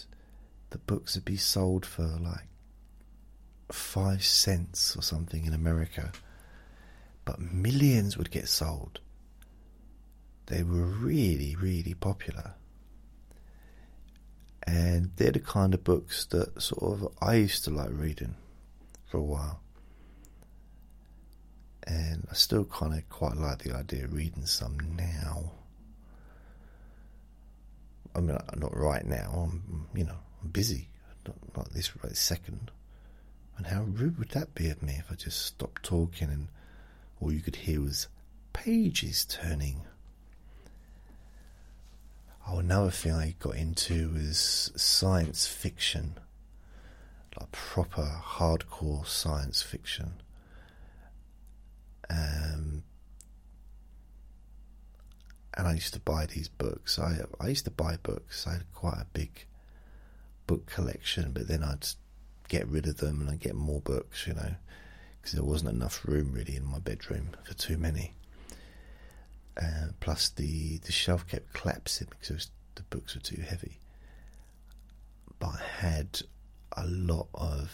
the 0.71 0.77
books 0.77 1.15
would 1.15 1.25
be 1.25 1.37
sold 1.37 1.85
for 1.85 2.03
like 2.03 2.47
five 3.71 4.23
cents 4.23 4.95
or 4.95 5.01
something 5.01 5.45
in 5.45 5.53
America, 5.53 6.11
but 7.25 7.39
millions 7.39 8.17
would 8.17 8.31
get 8.31 8.47
sold. 8.47 8.99
They 10.47 10.63
were 10.63 10.85
really, 10.85 11.55
really 11.55 11.93
popular. 11.93 12.53
And 14.63 15.11
they're 15.15 15.31
the 15.31 15.39
kind 15.39 15.73
of 15.73 15.83
books 15.83 16.25
that 16.27 16.61
sort 16.61 16.83
of 16.83 17.07
I 17.21 17.35
used 17.35 17.63
to 17.65 17.71
like 17.71 17.89
reading 17.91 18.35
for 19.05 19.17
a 19.17 19.23
while. 19.23 19.61
And 21.83 22.27
I 22.29 22.35
still 22.35 22.65
kind 22.65 22.93
of 22.93 23.07
quite 23.09 23.35
like 23.35 23.59
the 23.59 23.75
idea 23.75 24.05
of 24.05 24.13
reading 24.13 24.45
some 24.45 24.77
now. 24.95 25.51
I 28.15 28.19
mean, 28.19 28.37
not 28.57 28.75
right 28.75 29.05
now. 29.05 29.49
I'm, 29.49 29.87
you 29.95 30.03
know, 30.03 30.17
Busy, 30.51 30.89
not, 31.27 31.35
not 31.55 31.73
this 31.73 31.91
right 32.03 32.15
second. 32.15 32.71
And 33.57 33.67
how 33.67 33.83
rude 33.83 34.17
would 34.17 34.29
that 34.29 34.55
be 34.55 34.69
of 34.69 34.81
me 34.81 34.95
if 34.99 35.11
I 35.11 35.15
just 35.15 35.45
stopped 35.45 35.83
talking 35.83 36.29
and 36.29 36.47
all 37.19 37.31
you 37.31 37.41
could 37.41 37.57
hear 37.57 37.81
was 37.81 38.07
pages 38.53 39.25
turning? 39.25 39.81
Oh, 42.47 42.59
another 42.59 42.89
thing 42.89 43.11
I 43.11 43.35
got 43.39 43.55
into 43.55 44.09
was 44.09 44.71
science 44.75 45.45
fiction, 45.45 46.17
like 47.39 47.51
proper 47.51 48.21
hardcore 48.23 49.05
science 49.05 49.61
fiction. 49.61 50.13
Um, 52.09 52.83
and 55.53 55.67
I 55.67 55.73
used 55.73 55.93
to 55.93 55.99
buy 55.99 56.25
these 56.25 56.47
books. 56.47 56.97
I 56.97 57.19
I 57.39 57.49
used 57.49 57.65
to 57.65 57.71
buy 57.71 57.97
books. 58.01 58.47
I 58.47 58.53
had 58.53 58.73
quite 58.73 58.97
a 58.97 59.05
big 59.13 59.45
book 60.49 60.65
collection, 60.65 61.29
but 61.31 61.47
then 61.47 61.63
I'd 61.63 61.85
get 62.47 62.67
rid 62.67 62.87
of 62.87 62.97
them 62.97 63.21
and 63.21 63.29
I'd 63.29 63.39
get 63.39 63.53
more 63.53 63.81
books, 63.81 64.25
you 64.25 64.33
know, 64.33 64.55
because 65.21 65.33
there 65.33 65.43
wasn't 65.43 65.69
enough 65.75 66.03
room 66.03 66.31
really 66.31 66.55
in 66.55 66.65
my 66.65 66.79
bedroom 66.79 67.29
for 67.43 67.53
too 67.53 67.77
many. 67.77 68.15
Uh, 69.55 69.89
plus, 69.99 70.29
the, 70.29 70.79
the 70.79 70.91
shelf 70.91 71.27
kept 71.27 71.53
collapsing 71.53 72.07
because 72.09 72.31
was, 72.31 72.51
the 72.73 72.81
books 72.89 73.13
were 73.13 73.21
too 73.21 73.43
heavy. 73.47 73.77
But 75.37 75.49
I 75.49 75.61
had 75.81 76.19
a 76.75 76.87
lot 76.87 77.27
of 77.35 77.71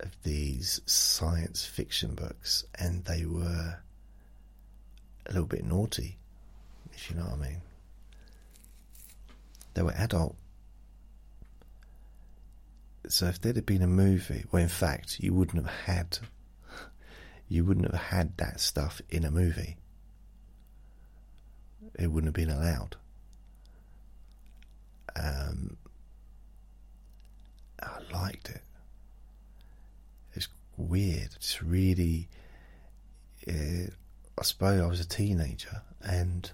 of 0.00 0.10
these 0.24 0.80
science 0.86 1.64
fiction 1.64 2.14
books, 2.14 2.64
and 2.76 3.04
they 3.04 3.24
were 3.24 3.78
a 5.26 5.32
little 5.32 5.46
bit 5.46 5.64
naughty, 5.64 6.16
if 6.92 7.08
you 7.08 7.16
know 7.16 7.24
what 7.24 7.34
I 7.34 7.50
mean. 7.50 7.60
They 9.74 9.82
were 9.82 9.92
adult. 9.92 10.34
So 13.08 13.26
if 13.26 13.40
there'd 13.40 13.56
have 13.56 13.66
been 13.66 13.82
a 13.82 13.86
movie, 13.86 14.44
well, 14.52 14.62
in 14.62 14.68
fact, 14.68 15.20
you 15.20 15.32
wouldn't 15.34 15.64
have 15.64 15.74
had, 15.86 16.18
you 17.48 17.64
wouldn't 17.64 17.90
have 17.90 18.00
had 18.00 18.36
that 18.36 18.60
stuff 18.60 19.00
in 19.10 19.24
a 19.24 19.30
movie. 19.30 19.76
It 21.98 22.08
wouldn't 22.08 22.28
have 22.28 22.46
been 22.46 22.54
allowed. 22.54 22.96
Um, 25.16 25.76
I 27.82 27.98
liked 28.12 28.50
it. 28.50 28.62
It's 30.34 30.48
weird. 30.76 31.30
It's 31.36 31.62
really. 31.62 32.28
Uh, 33.48 33.90
I 34.38 34.42
suppose 34.42 34.80
I 34.80 34.86
was 34.86 35.00
a 35.00 35.08
teenager, 35.08 35.82
and 36.02 36.50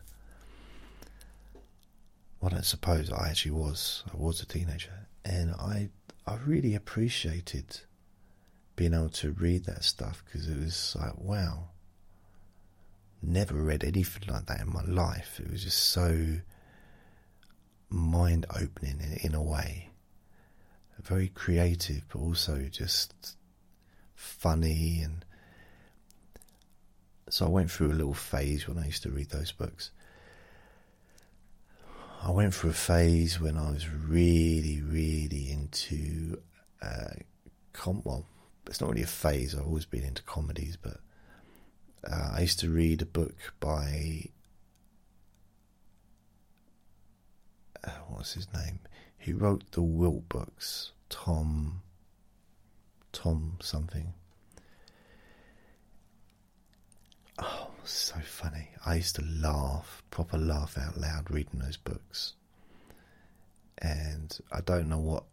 well, 2.40 2.50
I 2.50 2.54
don't 2.54 2.64
suppose 2.64 3.10
I 3.10 3.28
actually 3.28 3.52
was. 3.52 4.02
I 4.12 4.16
was 4.16 4.40
a 4.40 4.46
teenager, 4.46 5.06
and 5.24 5.52
I 5.52 5.90
I 6.26 6.36
really 6.44 6.74
appreciated 6.74 7.80
being 8.74 8.94
able 8.94 9.08
to 9.08 9.32
read 9.32 9.64
that 9.64 9.84
stuff 9.84 10.22
because 10.24 10.48
it 10.48 10.58
was 10.58 10.96
like 10.98 11.18
wow. 11.18 11.68
Never 13.22 13.54
read 13.54 13.82
anything 13.82 14.28
like 14.28 14.46
that 14.46 14.60
in 14.60 14.72
my 14.72 14.82
life. 14.84 15.40
It 15.42 15.50
was 15.50 15.64
just 15.64 15.78
so 15.78 16.36
mind 17.88 18.46
opening 18.50 19.00
in, 19.00 19.30
in 19.30 19.34
a 19.34 19.42
way. 19.42 19.90
Very 21.00 21.28
creative, 21.28 22.02
but 22.08 22.18
also 22.18 22.68
just 22.70 23.36
funny 24.14 25.00
and 25.02 25.24
so 27.28 27.46
I 27.46 27.48
went 27.48 27.70
through 27.70 27.92
a 27.92 27.94
little 27.94 28.14
phase 28.14 28.68
when 28.68 28.78
I 28.78 28.86
used 28.86 29.02
to 29.02 29.10
read 29.10 29.30
those 29.30 29.52
books. 29.52 29.90
I 32.22 32.30
went 32.30 32.54
through 32.54 32.70
a 32.70 32.74
phase 32.74 33.40
when 33.40 33.56
I 33.56 33.70
was 33.70 33.88
really, 33.88 34.82
really 34.82 35.50
into 35.50 36.40
uh, 36.82 37.14
com. 37.72 38.02
Well, 38.04 38.26
it's 38.66 38.80
not 38.80 38.90
really 38.90 39.02
a 39.02 39.06
phase. 39.06 39.54
I've 39.54 39.66
always 39.66 39.86
been 39.86 40.02
into 40.02 40.22
comedies, 40.22 40.76
but 40.76 40.98
uh, 42.08 42.30
I 42.34 42.40
used 42.40 42.60
to 42.60 42.68
read 42.70 43.02
a 43.02 43.06
book 43.06 43.54
by 43.60 44.24
uh, 47.84 47.90
what's 48.08 48.34
his 48.34 48.52
name? 48.52 48.80
He 49.18 49.32
wrote 49.32 49.70
the 49.72 49.82
Wilt 49.82 50.28
books. 50.28 50.92
Tom. 51.08 51.82
Tom 53.12 53.58
something. 53.60 54.12
Oh, 57.38 57.70
so 57.90 58.16
funny. 58.20 58.68
I 58.84 58.96
used 58.96 59.16
to 59.16 59.22
laugh, 59.22 60.02
proper 60.10 60.38
laugh 60.38 60.76
out 60.78 60.96
loud 60.96 61.30
reading 61.30 61.60
those 61.60 61.76
books. 61.76 62.34
And 63.78 64.36
I 64.52 64.60
don't 64.60 64.88
know 64.88 64.98
what 64.98 65.24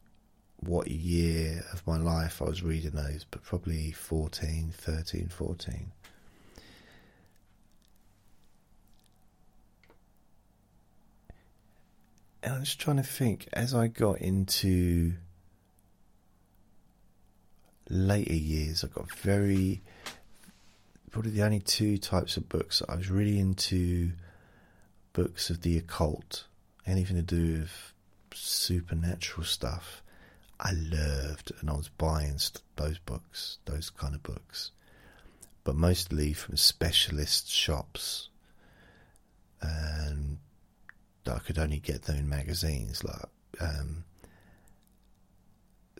what 0.60 0.90
year 0.90 1.66
of 1.74 1.86
my 1.86 1.98
life 1.98 2.42
I 2.42 2.46
was 2.46 2.64
reading 2.64 2.92
those, 2.92 3.26
but 3.30 3.44
probably 3.44 3.92
14, 3.92 4.74
13, 4.76 5.28
14. 5.28 5.92
And 12.44 12.54
I'm 12.54 12.64
just 12.64 12.80
trying 12.80 12.98
to 12.98 13.04
think 13.04 13.48
as 13.54 13.74
I 13.74 13.88
got 13.88 14.20
into 14.20 15.14
later 17.90 18.34
years, 18.34 18.84
I 18.84 18.88
got 18.88 19.14
very 19.16 19.82
probably 21.14 21.30
the 21.32 21.44
only 21.44 21.60
two 21.60 21.96
types 22.00 22.38
of 22.38 22.50
books 22.50 22.82
I 22.90 22.96
was 22.96 23.12
really 23.12 23.40
into 23.40 24.14
books 25.14 25.52
of 25.52 25.62
the 25.62 25.78
occult, 25.78 26.48
anything 26.88 27.16
to 27.16 27.22
do 27.22 27.60
with 27.60 27.94
supernatural 28.34 29.46
stuff. 29.46 30.02
I 30.60 30.72
loved, 30.72 31.52
and 31.62 31.70
I 31.70 31.74
was 31.74 31.90
buying 31.90 32.40
those 32.78 32.98
books, 32.98 33.60
those 33.66 33.92
kind 33.92 34.16
of 34.16 34.24
books, 34.24 34.72
but 35.64 35.76
mostly 35.76 36.34
from 36.34 36.58
specialist 36.58 37.48
shops, 37.48 38.30
and 39.62 40.40
I 41.28 41.38
could 41.38 41.60
only 41.60 41.80
get 41.80 42.04
them 42.04 42.18
in 42.18 42.28
magazines. 42.28 43.04
Like, 43.04 43.30
um, 43.62 44.04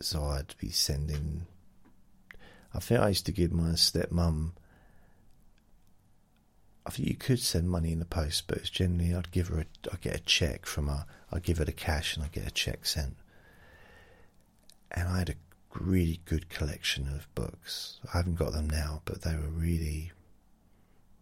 so 0.00 0.24
I'd 0.24 0.56
be 0.58 0.70
sending. 0.70 1.46
I 2.74 2.80
think 2.80 2.98
I 2.98 3.08
used 3.10 3.26
to 3.26 3.32
give 3.32 3.52
my 3.52 3.70
stepmom 3.70 4.54
I 6.86 6.90
think 6.90 7.08
you 7.08 7.14
could 7.14 7.40
send 7.40 7.70
money 7.70 7.92
in 7.92 7.98
the 7.98 8.04
post, 8.04 8.44
but 8.46 8.58
it's 8.58 8.70
generally 8.70 9.14
I'd 9.14 9.30
give 9.30 9.48
her 9.48 9.60
a, 9.60 9.66
I'd 9.92 10.02
get 10.02 10.16
a 10.16 10.20
check 10.20 10.66
from 10.66 10.88
her, 10.88 11.06
I'd 11.32 11.42
give 11.42 11.58
her 11.58 11.64
the 11.64 11.72
cash 11.72 12.14
and 12.14 12.24
I'd 12.24 12.32
get 12.32 12.46
a 12.46 12.50
check 12.50 12.84
sent. 12.84 13.16
And 14.90 15.08
I 15.08 15.18
had 15.18 15.30
a 15.30 15.34
really 15.80 16.20
good 16.24 16.48
collection 16.50 17.08
of 17.08 17.32
books. 17.34 18.00
I 18.12 18.18
haven't 18.18 18.36
got 18.36 18.52
them 18.52 18.68
now, 18.68 19.02
but 19.04 19.22
they 19.22 19.34
were 19.34 19.48
really 19.48 20.12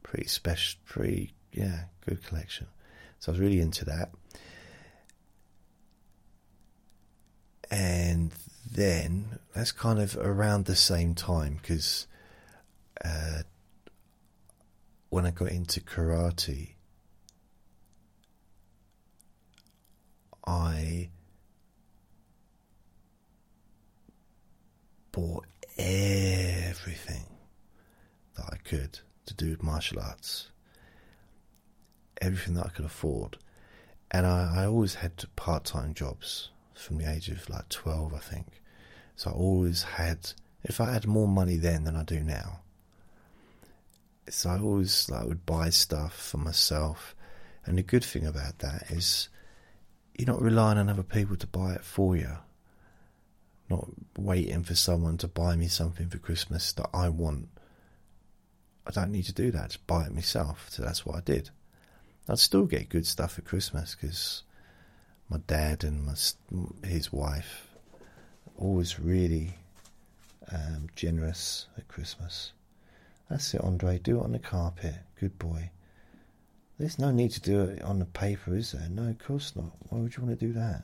pretty 0.03 0.29
special, 0.29 0.81
pretty, 0.85 1.33
yeah, 1.53 1.85
good 2.05 2.25
collection. 2.25 2.67
So 3.19 3.31
I 3.31 3.35
was 3.35 3.41
really 3.41 3.61
into 3.61 3.85
that. 3.85 4.11
And 7.71 8.33
then 8.71 9.39
that's 9.55 9.73
kind 9.73 10.01
of 10.01 10.17
around 10.17 10.67
the 10.67 10.77
same 10.77 11.15
time 11.15 11.59
because 11.63 12.07
uh, 13.03 13.43
when 15.13 15.27
I 15.27 15.31
got 15.31 15.51
into 15.51 15.79
karate, 15.79 16.71
I 20.47 21.11
bought 25.13 25.45
everything 25.77 27.27
that 28.37 28.47
I 28.51 28.57
could 28.65 29.01
to 29.27 29.35
do 29.35 29.51
with 29.51 29.63
martial 29.63 30.01
arts, 30.01 30.49
everything 32.23 32.55
that 32.55 32.65
I 32.65 32.71
could 32.71 32.87
afford. 32.87 33.37
And 34.11 34.27
I, 34.27 34.63
I 34.63 34.67
always 34.67 34.95
had 34.95 35.23
part 35.37 35.65
time 35.65 35.93
jobs 35.93 36.49
from 36.73 36.97
the 36.97 37.13
age 37.13 37.29
of 37.29 37.51
like 37.51 37.69
12, 37.69 38.15
I 38.15 38.19
think. 38.19 38.63
So 39.17 39.29
I 39.29 39.35
always 39.35 39.83
had, 39.83 40.33
if 40.65 40.81
I 40.81 40.91
had 40.91 41.07
more 41.07 41.29
money 41.29 41.59
then 41.59 41.85
than 41.85 41.97
I 41.97 42.03
do 42.03 42.21
now, 42.21 42.61
so 44.29 44.51
I 44.51 44.61
always 44.61 45.09
like 45.09 45.27
would 45.27 45.47
buy 45.47 45.71
stuff 45.71 46.15
for 46.15 46.39
myself, 46.39 47.15
and 47.65 47.79
the 47.79 47.83
good 47.83 48.05
thing 48.05 48.27
about 48.27 48.59
that 48.61 48.91
is 48.91 49.29
you're 50.15 50.27
not 50.27 50.43
relying 50.43 50.79
on 50.79 50.89
other 50.89 51.03
people 51.03 51.37
to 51.37 51.47
buy 51.47 51.73
it 51.75 51.85
for 51.85 52.17
you. 52.17 52.37
Not 53.69 53.89
waiting 54.19 54.65
for 54.65 54.75
someone 54.75 55.17
to 55.19 55.29
buy 55.29 55.57
me 55.57 55.69
something 55.69 56.09
for 56.09 56.19
Christmas 56.19 56.73
that 56.75 56.91
I 56.93 57.09
want. 57.09 57.49
I 58.87 58.91
don't 58.91 59.13
need 59.13 59.25
to 59.25 59.33
do 59.33 59.51
that. 59.53 59.71
Just 59.71 59.87
buy 59.87 60.05
it 60.05 60.15
myself. 60.15 60.67
So 60.69 60.83
that's 60.83 61.07
what 61.07 61.17
I 61.17 61.21
did. 61.21 61.51
I'd 62.29 62.39
still 62.39 62.67
get 62.67 62.89
good 62.89 63.07
stuff 63.07 63.39
at 63.39 63.45
Christmas 63.45 63.95
because 63.95 64.43
my 65.29 65.39
dad 65.47 65.85
and 65.85 66.05
my, 66.05 66.15
his 66.87 67.13
wife 67.13 67.69
always 68.57 69.01
really 69.01 69.55
um, 70.53 70.89
generous 70.95 71.67
at 71.79 71.89
Christmas. 71.89 72.53
That's 73.29 73.55
it, 73.55 73.61
Andre. 73.61 73.99
Do 73.99 74.21
it 74.21 74.25
on 74.25 74.33
the 74.33 74.39
carpet. 74.39 74.95
Good 75.19 75.39
boy. 75.39 75.71
There's 76.79 76.99
no 76.99 77.11
need 77.11 77.31
to 77.33 77.41
do 77.41 77.61
it 77.61 77.83
on 77.83 77.99
the 77.99 78.07
paper, 78.07 78.57
is 78.57 78.73
there? 78.73 78.89
No, 78.89 79.09
of 79.09 79.19
course 79.19 79.55
not. 79.55 79.71
Why 79.89 79.99
would 79.99 80.17
you 80.17 80.23
want 80.23 80.39
to 80.39 80.47
do 80.47 80.53
that? 80.55 80.83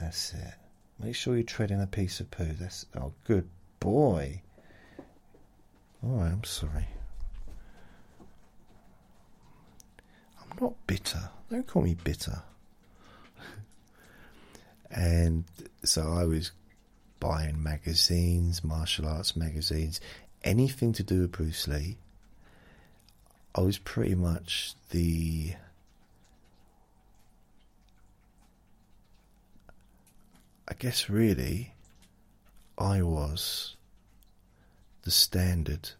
That's 0.00 0.32
it. 0.34 0.54
Make 0.98 1.14
sure 1.14 1.36
you 1.36 1.44
tread 1.44 1.70
in 1.70 1.80
a 1.80 1.86
piece 1.86 2.20
of 2.20 2.30
poo. 2.30 2.52
That's 2.58 2.86
oh, 2.98 3.12
good 3.26 3.48
boy. 3.78 4.42
Right, 6.02 6.30
I'm 6.30 6.44
sorry. 6.44 6.86
I'm 10.40 10.58
not 10.60 10.74
bitter. 10.86 11.30
Don't 11.50 11.66
call 11.66 11.82
me 11.82 11.94
bitter. 12.02 12.42
and 14.90 15.44
so 15.84 16.12
I 16.12 16.24
was 16.24 16.52
buying 17.20 17.62
magazines, 17.62 18.64
martial 18.64 19.06
arts 19.06 19.36
magazines, 19.36 20.00
anything 20.44 20.92
to 20.94 21.02
do 21.02 21.20
with 21.22 21.32
Bruce 21.32 21.68
Lee, 21.68 21.98
I 23.54 23.62
was 23.62 23.78
pretty 23.78 24.14
much 24.14 24.74
the 24.90 25.54
I 30.68 30.74
guess 30.78 31.10
really 31.10 31.74
I 32.78 33.02
was 33.02 33.74
the 35.02 35.10
standard 35.10 35.90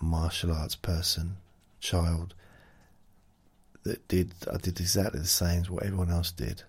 martial 0.00 0.52
arts 0.52 0.74
person, 0.74 1.36
child 1.80 2.34
that 3.84 4.06
did 4.08 4.32
I 4.52 4.56
did 4.56 4.80
exactly 4.80 5.20
the 5.20 5.26
same 5.26 5.60
as 5.60 5.70
what 5.70 5.84
everyone 5.84 6.10
else 6.10 6.32
did. 6.32 6.64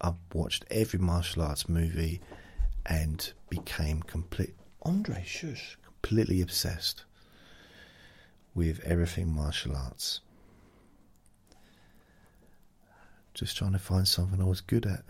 I 0.00 0.12
watched 0.32 0.64
every 0.70 0.98
martial 0.98 1.42
arts 1.42 1.68
movie 1.68 2.20
and 2.86 3.32
became 3.48 4.02
complete. 4.02 4.54
Andre 4.82 5.22
Shush, 5.24 5.78
completely 5.82 6.40
obsessed 6.40 7.04
with 8.54 8.80
everything 8.80 9.34
martial 9.34 9.74
arts. 9.76 10.20
Just 13.32 13.56
trying 13.56 13.72
to 13.72 13.78
find 13.78 14.06
something 14.06 14.40
I 14.40 14.44
was 14.44 14.60
good 14.60 14.86
at. 14.86 15.02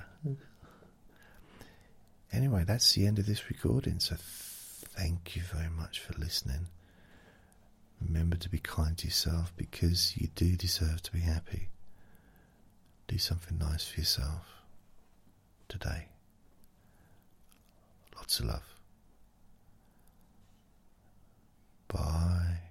Anyway, 2.33 2.65
that's 2.67 2.93
the 2.95 3.07
end 3.07 3.19
of 3.19 3.27
this 3.27 3.49
recording, 3.51 4.01
so 4.01 4.17
thank 4.19 5.37
you 5.37 5.43
very 5.43 5.69
much 5.69 6.01
for 6.01 6.15
listening. 6.15 6.69
Remember 8.01 8.37
to 8.37 8.49
be 8.49 8.59
kind 8.59 8.97
to 8.99 9.07
yourself 9.07 9.53
because 9.57 10.17
you 10.17 10.29
do 10.35 10.57
deserve 10.57 11.03
to 11.03 11.13
be 11.13 11.21
happy. 11.21 11.69
Do 13.07 13.19
something 13.19 13.59
nice 13.59 13.87
for 13.87 14.01
yourself 14.01 14.63
today 15.69 16.09
to 18.29 18.45
love. 18.45 18.75
Bye. 21.89 22.64